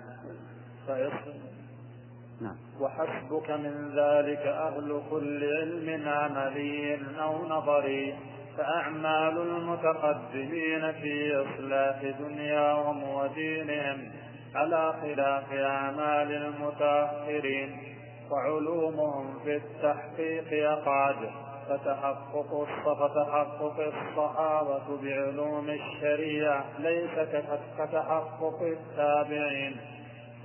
[2.40, 2.56] نعم.
[2.80, 8.14] وحسبك من ذلك أهل كل علم عملي أو نظري
[8.56, 14.10] فأعمال المتقدمين في إصلاح دنياهم ودينهم
[14.54, 17.97] على خلاف أعمال المتأخرين.
[18.30, 21.16] وعلومهم في التحقيق أقعد.
[21.68, 26.64] فتحقق فتحقق الصحابة بعلوم الشريعة.
[26.78, 27.10] ليس
[27.78, 29.76] كتحقق التابعين.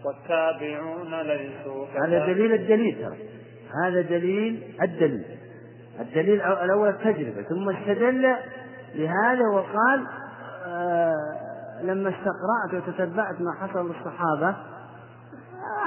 [0.05, 3.17] والتابعون ليسوا هذا دليل الدليل ترى.
[3.85, 5.25] هذا دليل الدليل.
[5.99, 8.35] الدليل الأول التجربة ثم استدل
[8.95, 10.07] لهذا وقال
[10.65, 11.13] آه
[11.81, 14.55] لما استقرأت وتتبعت ما حصل للصحابة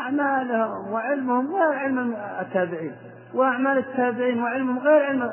[0.06, 2.96] أعمالهم وعلمهم غير علم التابعين
[3.34, 5.32] وأعمال التابعين وعلمهم غير علم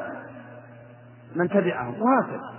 [1.35, 2.53] من تبعهم وهكذا.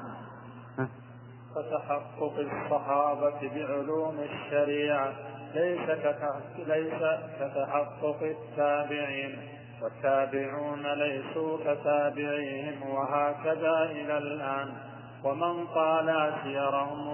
[1.55, 5.12] فتحقق الصحابة بعلوم الشريعة
[5.55, 5.91] ليس
[6.67, 7.03] ليس
[7.41, 9.39] كتحقق التابعين
[9.83, 14.69] والتابعون ليسوا كتابعيهم وهكذا إلى الآن.
[15.25, 17.07] ومن طال سيرهم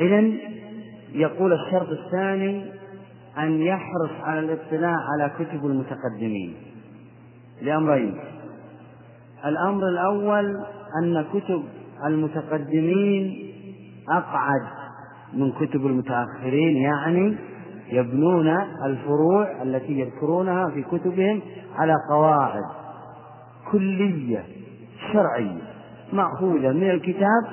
[0.00, 0.20] إذا
[1.12, 2.72] يقول الشرط الثاني
[3.38, 6.54] أن يحرص على الاطلاع على كتب المتقدمين.
[7.62, 8.18] لأمرين.
[9.44, 10.56] الأمر الأول
[11.02, 11.62] أن كتب
[12.04, 13.52] المتقدمين
[14.10, 14.62] أقعد
[15.34, 17.36] من كتب المتأخرين يعني
[17.92, 18.48] يبنون
[18.84, 21.40] الفروع التي يذكرونها في كتبهم
[21.76, 22.64] على قواعد
[23.72, 24.44] كلية
[25.12, 25.62] شرعية
[26.12, 27.44] مأخوذة من الكتاب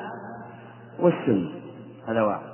[1.00, 1.50] والسنة.
[2.08, 2.54] هذا واحد.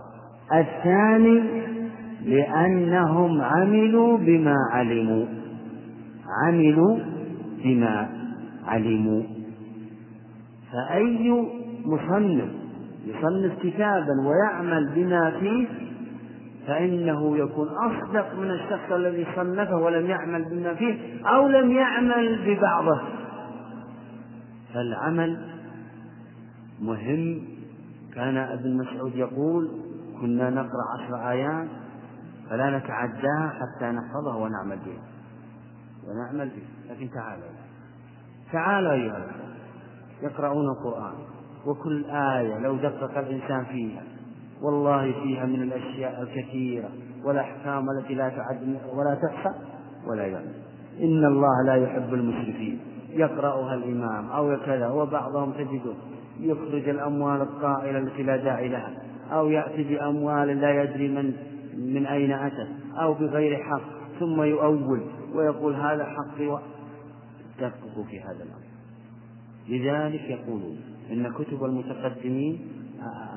[0.53, 1.78] الثاني
[2.25, 5.25] لأنهم عملوا بما علموا.
[6.45, 6.99] عملوا
[7.63, 8.09] بما
[8.67, 9.23] علموا.
[10.71, 11.45] فأي
[11.85, 12.49] مصنف
[13.05, 15.67] يصنف كتابا ويعمل بما فيه
[16.67, 23.01] فإنه يكون أصدق من الشخص الذي صنفه ولم يعمل بما فيه أو لم يعمل ببعضه.
[24.73, 25.37] فالعمل
[26.81, 27.41] مهم.
[28.15, 29.69] كان ابن مسعود يقول
[30.21, 31.67] كنا نقرأ عشر آيات
[32.49, 35.03] فلا نتعداها حتى نحفظها ونعمل بها
[36.07, 37.43] ونعمل بها لكن تعالوا.
[38.51, 39.27] تعالوا أيها
[40.21, 41.13] يقرؤون القرآن.
[41.65, 44.03] وكل آية لو دقق الإنسان فيها
[44.61, 46.89] والله فيها من الأشياء الكثيرة
[47.23, 49.55] والأحكام التي لا تعد ولا تحصى
[50.07, 50.53] ولا يعلم.
[50.99, 52.79] إن الله لا يحب المسرفين
[53.09, 55.93] يقرأها الإمام أو كذا وبعضهم تجده
[56.39, 58.93] يخرج الأموال الطائلة التي لا داعي لها
[59.31, 61.33] أو يأتي بأموال لا يدري من
[61.79, 62.69] من أين أتت
[63.01, 63.81] أو بغير حق
[64.19, 65.01] ثم يؤول
[65.33, 66.59] ويقول هذا حقي.
[67.59, 68.69] دققوا في هذا الأمر.
[69.69, 70.77] لذلك يقولون
[71.11, 72.67] إن كتب المتقدمين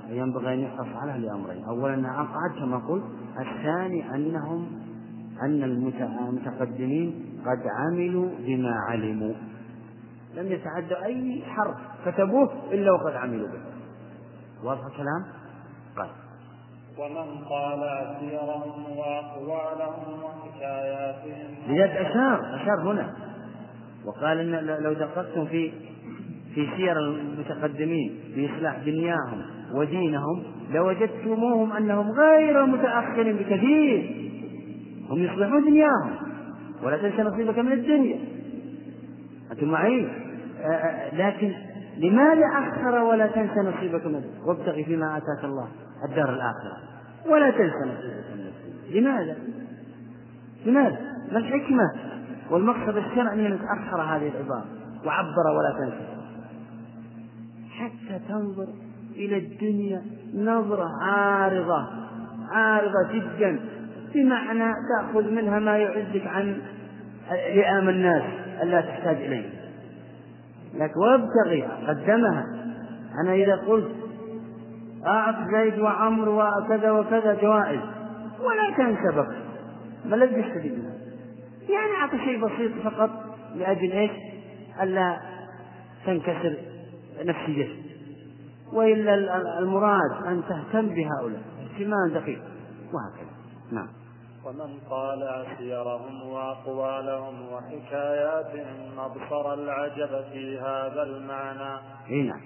[0.08, 3.04] ينبغي أن يحرص عليها لأمرين أولا أنها أقعد كما قلت
[3.38, 4.66] الثاني أنهم
[5.42, 9.34] أن المتقدمين قد عملوا بما علموا.
[10.34, 11.76] لم يتعدوا أي حرف
[12.06, 13.62] كتبوه إلا وقد عملوا به.
[14.64, 15.24] واضح الكلام؟
[16.98, 17.80] ومن قال
[18.20, 21.48] سيرهم وأقوالهم وحكاياتهم.
[21.68, 23.14] لذلك أشار أشار هنا.
[24.06, 25.72] وقال إن لو دققتم في
[26.54, 29.42] في سير المتقدمين في إصلاح دنياهم
[29.74, 34.30] ودينهم لوجدتموهم أنهم غير متأخرين بكثير.
[35.10, 36.16] هم يصلحون دنياهم.
[36.82, 38.18] ولا تنسى نصيبك من الدنيا.
[39.52, 40.08] أنتم معي؟
[41.12, 41.52] لكن
[41.98, 45.68] لماذا أخر ولا تنسى نصيبك من الدنيا؟ وابتغي فيما آتاك الله.
[46.04, 46.76] الدار الآخرة.
[47.26, 48.52] ولا تنسى الدنيا
[48.90, 49.36] لماذا؟
[50.66, 50.98] لماذا؟
[51.32, 51.92] ما الحكمة
[52.50, 54.64] والمقصد الشرعي أن تأخر هذه العبارة.
[55.06, 56.06] وعبر ولا تنسى.
[57.70, 58.68] حتى تنظر
[59.14, 60.02] إلى الدنيا
[60.34, 61.86] نظرة عارضة.
[62.50, 63.60] عارضة جدا.
[64.14, 66.58] بمعنى تأخذ منها ما يعزك عن
[67.30, 68.22] لئام الناس
[68.62, 69.50] ألا تحتاج إليه.
[70.74, 72.46] لكن وابتغي قدمها.
[73.24, 74.01] أنا إذا قلت
[75.06, 77.80] أعط زيد وعمر وكذا وكذا جوائز.
[78.40, 79.42] ولا تنسى بقى
[80.04, 80.92] ما يستفيد منها؟
[81.68, 83.10] يعني أعطي شيء بسيط فقط
[83.54, 84.10] لأجل إيش؟
[84.82, 85.20] ألا
[86.06, 86.56] تنكسر
[87.24, 87.82] نفسيته
[88.72, 89.14] وإلا
[89.58, 91.42] المراد أن تهتم بهؤلاء.
[91.62, 92.42] اهتمام دقيق.
[92.92, 93.30] وهكذا.
[93.72, 93.88] نعم.
[94.44, 101.80] ومن طالع سيرهم وأقوالهم وحكاياتهم أبصر العجب في هذا المعنى.
[102.10, 102.40] اي نعم.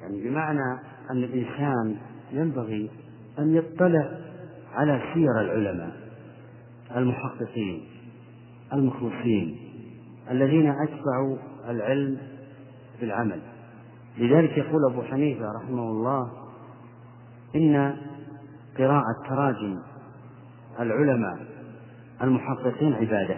[0.00, 0.78] يعني بمعنى
[1.10, 1.96] أن الإنسان
[2.32, 2.90] ينبغي
[3.38, 4.18] أن يطلع
[4.74, 5.92] على سير العلماء
[6.96, 7.84] المحققين
[8.72, 9.56] المخلصين
[10.30, 11.36] الذين أتبعوا
[11.68, 12.18] العلم
[13.00, 13.40] بالعمل
[14.18, 16.30] لذلك يقول أبو حنيفة رحمه الله
[17.56, 17.96] إن
[18.78, 19.78] قراءة تراجم
[20.80, 21.38] العلماء
[22.22, 23.36] المحققين عبادة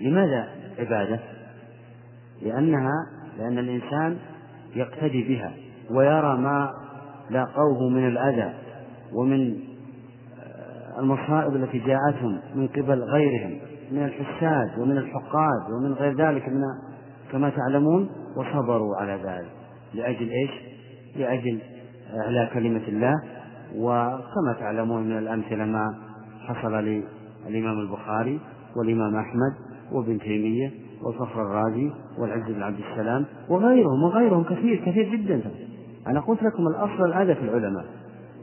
[0.00, 0.48] لماذا
[0.78, 1.20] عبادة؟
[2.42, 3.06] لأنها
[3.38, 4.18] لأن الإنسان
[4.76, 5.52] يقتدي بها
[5.90, 6.83] ويرى ما
[7.30, 8.54] لاقوه من الأذى
[9.12, 9.56] ومن
[10.98, 13.58] المصائب التي جاءتهم من قبل غيرهم
[13.92, 16.62] من الحساد ومن الحقاد ومن غير ذلك من
[17.32, 19.50] كما تعلمون وصبروا على ذلك
[19.94, 20.50] لأجل إيش؟
[21.16, 21.58] لأجل
[22.24, 23.14] إعلاء كلمة الله
[23.76, 25.94] وكما تعلمون من الأمثلة ما
[26.46, 28.40] حصل للإمام البخاري
[28.76, 29.54] والإمام أحمد
[29.92, 30.70] وابن تيمية
[31.02, 35.40] والفخر الرازي والعز بن عبد السلام وغيرهم وغيرهم كثير كثير جدا
[36.06, 37.84] أنا قلت لكم الأصل العادة في العلماء.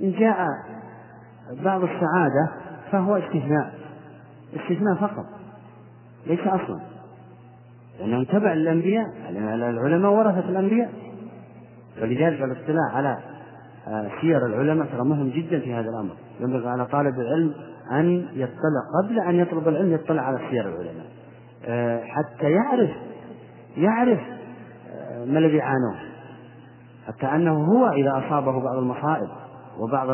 [0.01, 0.47] إن جاء
[1.63, 2.51] بعض السعادة
[2.91, 3.73] فهو استثناء.
[4.55, 5.25] استثناء فقط.
[6.27, 6.79] ليس أصلا.
[7.99, 9.05] لأنهم تبع الأنبياء.
[9.29, 10.91] العلماء ورثة الأنبياء.
[12.01, 13.17] فلذلك الاطلاع على
[14.21, 16.13] سير العلماء ترى مهم جدا في هذا الأمر.
[16.39, 17.53] ينبغي على طالب العلم
[17.91, 21.05] أن يطلع قبل أن يطلب العلم يطلع على سير العلماء.
[21.65, 22.89] آه، حتى يعرف
[23.77, 24.19] يعرف
[24.91, 26.10] آه، ما الذي عانوه.
[27.07, 29.29] حتى أنه هو إذا أصابه بعض المصائب
[29.79, 30.09] وبعض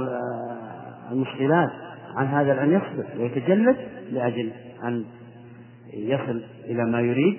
[1.12, 1.70] المشكلات
[2.16, 3.78] عن هذا العلم يصبر ويتجلد
[4.12, 4.52] لأجل
[4.84, 5.06] أن
[5.94, 7.38] يصل إلى ما يريد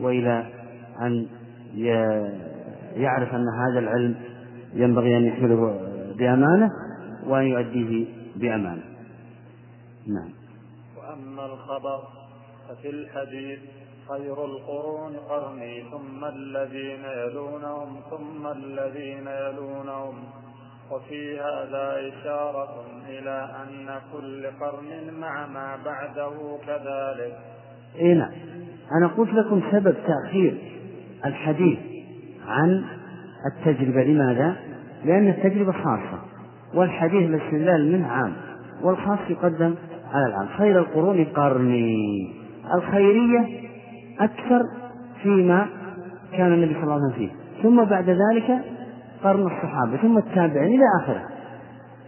[0.00, 0.46] وإلى
[1.00, 1.26] أن
[2.96, 4.14] يعرف أن هذا العلم
[4.74, 5.80] ينبغي أن يحمله
[6.18, 6.70] بأمانة
[7.26, 8.82] وأن يؤديه بأمانة.
[10.06, 10.30] نعم.
[10.96, 12.00] وأما الخبر
[12.68, 13.58] ففي الحديث
[14.08, 20.14] خير القرون قرني ثم الذين يلونهم ثم الذين يلونهم.
[20.90, 27.38] وفي هذا إشارة إلى أن كل قرن مع ما بعده كذلك.
[27.96, 28.32] إيه نعم.
[28.98, 30.58] أنا قلت لكم سبب تأخير
[31.24, 31.78] الحديث
[32.48, 32.84] عن
[33.46, 34.04] التجربة.
[34.04, 34.56] لماذا؟
[35.04, 36.22] لأن التجربة خاصة
[36.74, 38.32] والحديث الاستدلال منه عام
[38.82, 39.74] والخاص يقدم
[40.12, 40.48] على العام.
[40.48, 42.32] خير القرون قرني.
[42.74, 43.63] الخيرية
[44.20, 44.62] أكثر
[45.22, 45.66] فيما
[46.32, 47.62] كان النبي صلى الله عليه وسلم فيه.
[47.62, 48.64] ثم بعد ذلك
[49.24, 51.22] قرن الصحابة ثم التابعين إلى آخره.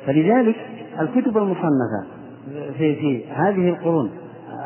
[0.07, 0.57] فلذلك
[1.00, 2.07] الكتب المصنفة
[2.78, 4.11] في في هذه القرون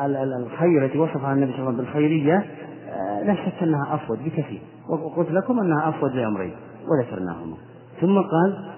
[0.05, 2.45] الخير التي وصفها النبي صلى الله عليه وسلم بالخيرية
[2.89, 4.61] آه، لا شك أنها أفضل بكثير.
[4.89, 6.55] وقلت لكم أنها أفضل لأمرين
[6.87, 7.57] وذكرناهما.
[8.01, 8.71] ثم قال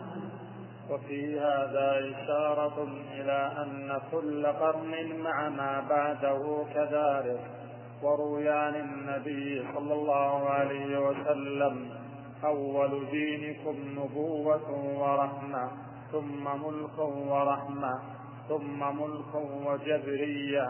[0.91, 2.87] وفي هذا إشارة
[3.19, 7.39] إلى أن كل قرن مع ما بعده كذلك.
[8.01, 11.89] وروي عن النبي صلى الله عليه وسلم
[12.43, 14.69] أول دينكم نبوة
[14.99, 15.69] ورحمة
[16.11, 17.99] ثم ملك ورحمة
[18.49, 19.35] ثم ملك
[19.67, 20.69] وجبرية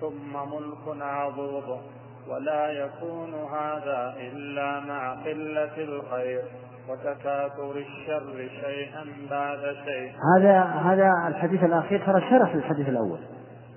[0.00, 1.80] ثم ملك عضوض
[2.28, 6.42] ولا يكون هذا إلا مع قلة الخير
[6.88, 10.12] وتكاثر الشر شيئا بعد شيء.
[10.36, 13.18] هذا هذا الحديث الأخير ترى شرح للحديث الأول.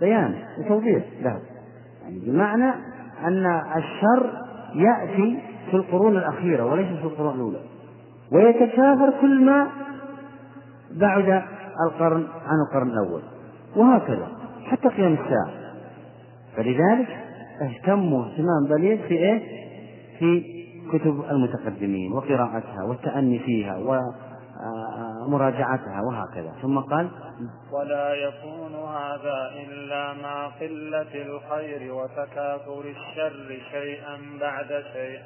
[0.02, 1.42] بيان وتوضيح له.
[2.10, 2.74] يعني بمعنى
[3.24, 3.46] أن
[3.78, 4.30] الشر
[4.76, 5.40] يأتي
[5.72, 7.60] في القرون الأخيرة وليس في القرون الأولى.
[8.32, 9.68] ويتكاثر كل ما
[10.92, 11.44] بعد
[11.88, 13.22] القرن عن القرن الأول.
[13.76, 14.28] وهكذا
[14.66, 15.50] حتى قيام الساعة.
[16.56, 17.08] فلذلك
[17.62, 19.42] اهتموا اهتمام بليغ في إيه؟
[20.20, 20.44] في
[20.94, 23.78] كتب المتقدمين وقراءتها والتأني فيها
[25.30, 26.52] ومراجعتها وهكذا.
[26.62, 27.10] ثم قال
[27.74, 35.20] ولا يكون هذا إلا مع قلة الخير وتكاثر الشر شيئا بعد شيء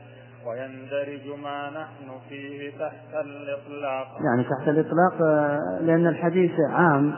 [0.47, 4.07] ويندرج ما نحن فيه تحت الإطلاق.
[4.25, 7.13] يعني تحت الإطلاق آه، لأن الحديث عام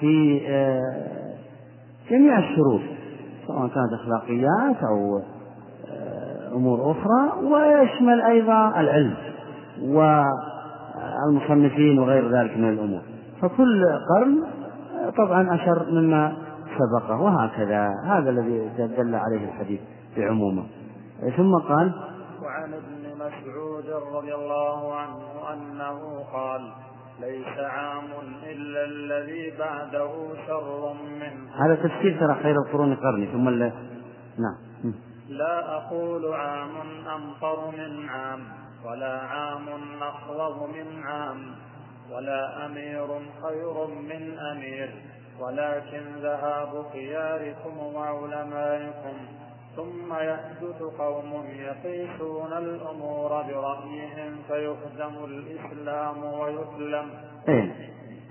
[0.00, 1.34] في آه،
[2.10, 2.80] جميع الشروط
[3.46, 5.22] سواء كانت أخلاقيات أو
[6.52, 9.14] أمور أخرى ويشمل أيضا العلم
[11.26, 13.02] والمصنفين وغير ذلك من الأمور.
[13.42, 14.44] فكل قرن
[15.16, 16.36] طبعا أشر مما
[16.78, 17.88] سبقه وهكذا.
[18.06, 19.80] هذا الذي دل عليه الحديث
[20.16, 20.64] بعمومه.
[21.36, 21.92] ثم قال
[22.42, 23.84] وعن ابن مسعود
[24.16, 25.18] رضي الله عنه
[25.52, 26.72] أنه قال
[27.20, 28.10] ليس عام
[28.50, 30.10] إلا الذي بعده
[30.46, 31.64] شر منه.
[31.64, 33.48] هذا تفسير ترى خير القرون قرني ثم.
[33.48, 34.94] نعم.
[35.28, 36.70] لا أقول عام
[37.14, 38.40] أمطر من عام.
[38.84, 39.68] ولا عام
[40.02, 41.54] أخلظ من عام
[42.12, 43.06] ولا أمير
[43.42, 44.94] خير من أمير
[45.40, 49.16] ولكن ذهاب خياركم وعلمائكم
[49.76, 57.10] ثم يحدث قوم يقيسون الأمور برأيهم فيهدم الإسلام ويسلم.
[57.48, 57.72] إيه.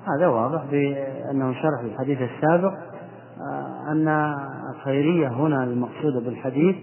[0.08, 2.74] هذا واضح بأنه شرح الحديث السابق
[3.40, 4.36] آه، أن
[4.76, 6.76] الخيرية هنا المقصودة بالحديث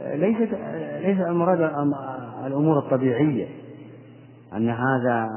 [0.00, 0.54] آه، ليست
[1.02, 1.60] ليس المراد
[2.50, 3.46] الأمور الطبيعية
[4.56, 5.28] أن هذا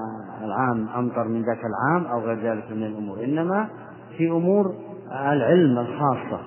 [0.44, 3.68] العام أمطر من ذاك العام أو غير ذلك من الأمور إنما
[4.18, 4.74] في أمور
[5.12, 6.40] العلم الخاصة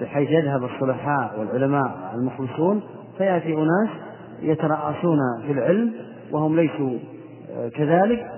[0.00, 2.82] بحيث يذهب الصلحاء والعلماء المخلصون
[3.18, 3.88] فيأتي أناس
[4.42, 5.92] يترأسون في العلم
[6.32, 6.98] وهم ليسوا
[7.74, 8.30] كذلك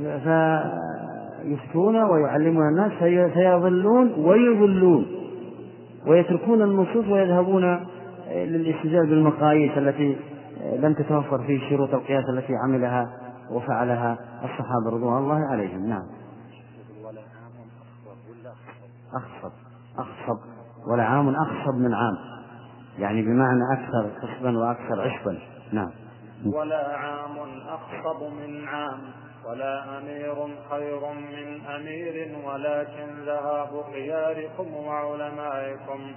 [0.00, 2.92] فيفتون ويعلمون الناس
[3.32, 5.06] فيضلون ويضلون
[6.06, 7.80] ويتركون النصوص ويذهبون
[8.34, 10.16] للاستدلال بالمقاييس التي
[10.62, 13.18] لم تتوفر في شروط القياس التي عملها
[13.50, 15.86] وفعلها الصحابة رضوان الله عليهم.
[15.86, 16.06] نعم.
[19.14, 19.52] أخصب
[19.98, 20.38] أخصب
[20.86, 22.16] ولا عام أخصب من عام.
[22.98, 25.38] يعني بمعنى أكثر خصبا وأكثر عشبا.
[25.72, 25.90] نعم.
[26.46, 27.36] ولا عام
[27.68, 29.00] أخصب من عام.
[29.48, 30.34] ولا أمير
[30.70, 32.38] خير من أمير.
[32.46, 36.14] ولكن ذهاب خياركم وعلمائكم.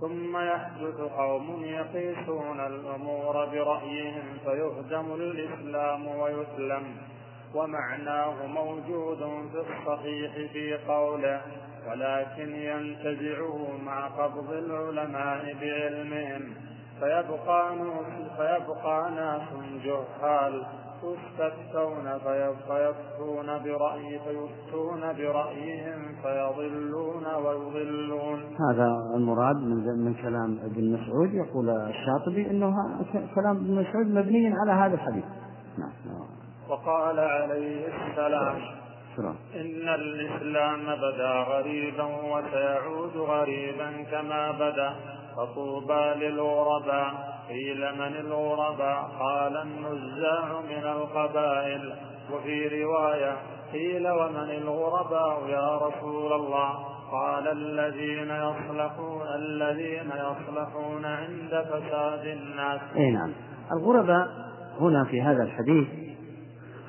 [0.00, 6.96] ثم يحدث قوم يقيسون الأمور برأيهم فيهدم الإسلام ويسلم.
[7.54, 9.18] ومعناه موجود
[9.52, 11.40] في الصحيح في قوله
[11.90, 16.54] ولكن ينتزعه مع قبض العلماء بعلمهم.
[17.00, 17.74] فيبقى
[18.36, 19.48] فيبقى ناس
[19.84, 20.66] جهال
[21.04, 28.40] يستفتون فيفتون برأي فيفتون برأيهم فيضلون ويضلون.
[28.70, 31.34] هذا المراد من من كلام ابن مسعود.
[31.34, 32.74] يقول الشاطبي إنه
[33.34, 35.24] كلام ابن مسعود مبني على هذا الحديث.
[35.78, 35.90] نعم.
[36.70, 38.77] وقال عليه السلام
[39.54, 44.92] إن الإسلام بدا غريبا وسيعود غريبا كما بدا.
[45.36, 47.14] فطوبى للغرباء
[47.48, 51.92] قيل من الغرباء؟ قال النزاع من القبائل.
[52.32, 53.36] وفي رواية
[53.72, 56.70] قيل ومن الغرباء يا رسول الله؟
[57.12, 62.80] قال الذين يصلحون الذين يصلحون عند فساد الناس.
[62.96, 63.32] إي نعم.
[63.72, 64.28] الغرباء
[64.80, 65.88] هنا في هذا الحديث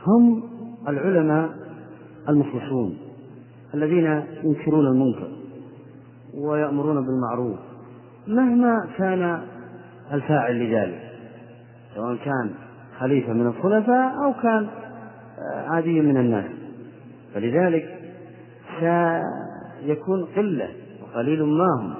[0.07, 0.43] هم
[0.87, 1.49] العلماء
[2.29, 2.97] المخلصون
[3.73, 5.27] الذين ينكرون المنكر
[6.33, 7.59] ويأمرون بالمعروف
[8.27, 9.41] مهما كان
[10.13, 11.01] الفاعل لذلك
[11.95, 12.49] سواء كان
[12.99, 14.67] خليفة من الخلفاء أو كان
[15.67, 16.45] عادي من الناس.
[17.33, 17.99] فلذلك
[18.79, 20.69] سيكون قلة
[21.03, 21.93] وقليل ما هم.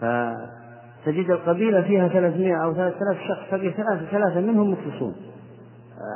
[0.00, 5.14] فتجد القبيلة فيها ثلاثمائة أو ثلاثة آلاف شخص ففي ثلاثة ثلاثة منهم مخلصون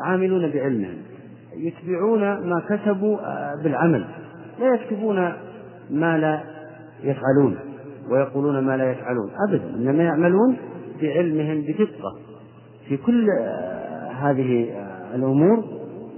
[0.04, 0.98] عاملون بعلمهم.
[1.56, 3.16] يتبعون ما كتبوا
[3.62, 4.04] بالعمل.
[4.60, 5.32] لا يكتبون
[5.90, 6.40] ما لا
[7.02, 7.58] يفعلون
[8.10, 10.56] ويقولون ما لا يفعلون أبدا إنما يعملون
[11.02, 12.16] بعلمهم بدقة
[12.88, 13.26] في كل
[14.20, 14.70] هذه
[15.14, 15.64] الأمور.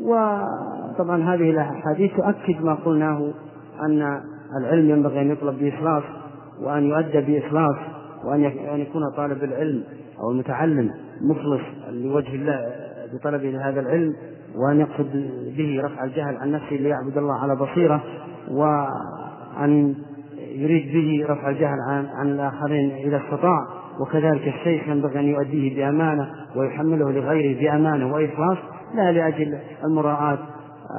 [0.02, 3.32] وطبعا هذه الأحاديث تؤكد ما قلناه
[3.82, 4.20] أن
[4.60, 6.02] العلم ينبغي أن يطلب بإخلاص
[6.62, 7.76] وأن يؤدى بإخلاص
[8.24, 9.84] وأن يكون طالب العلم
[10.20, 10.90] أو المتعلم
[11.20, 12.72] مخلص لوجه الله
[13.14, 14.14] بطلبه لهذا العلم.
[14.56, 15.10] وأن يقصد
[15.56, 18.02] به رفع الجهل عن نفسه ليعبد الله على بصيرة
[18.50, 19.94] وأن
[20.38, 23.58] يريد به رفع الجهل عن, عن الآخرين إذا استطاع.
[24.00, 28.58] وكذلك الشيخ ينبغي أن يؤديه بأمانة ويحمله لغيره بأمانة وإخلاص
[28.94, 30.38] لا لأجل المراعاة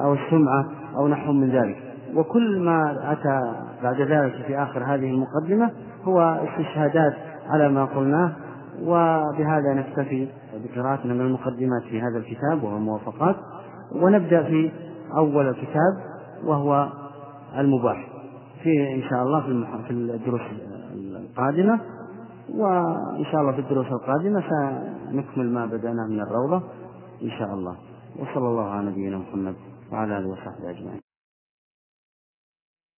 [0.04, 0.66] أو السمعة
[0.96, 1.76] أو نحو من ذلك.
[2.14, 3.52] وكل ما أتى
[3.82, 5.70] بعد ذلك في آخر هذه المقدمة
[6.04, 7.14] هو استشهادات
[7.48, 8.32] على ما قلناه
[8.82, 10.28] وبهذا نكتفي.
[10.64, 13.36] بقراءتنا من المقدمات في هذا الكتاب وهو الموافقات
[13.92, 14.70] ونبدأ في
[15.16, 15.96] أول الكتاب
[16.44, 16.88] وهو
[17.58, 18.08] المباح
[18.62, 19.40] في إن شاء الله
[19.86, 20.40] في الدروس
[20.94, 21.80] القادمة
[22.54, 24.42] وإن شاء الله في الدروس القادمة
[25.10, 26.62] سنكمل ما بدأنا من الروضة
[27.22, 27.76] إن شاء الله.
[28.18, 29.54] وصلى الله على نبينا محمد
[29.92, 31.05] وعلى آله وصحبه أجمعين.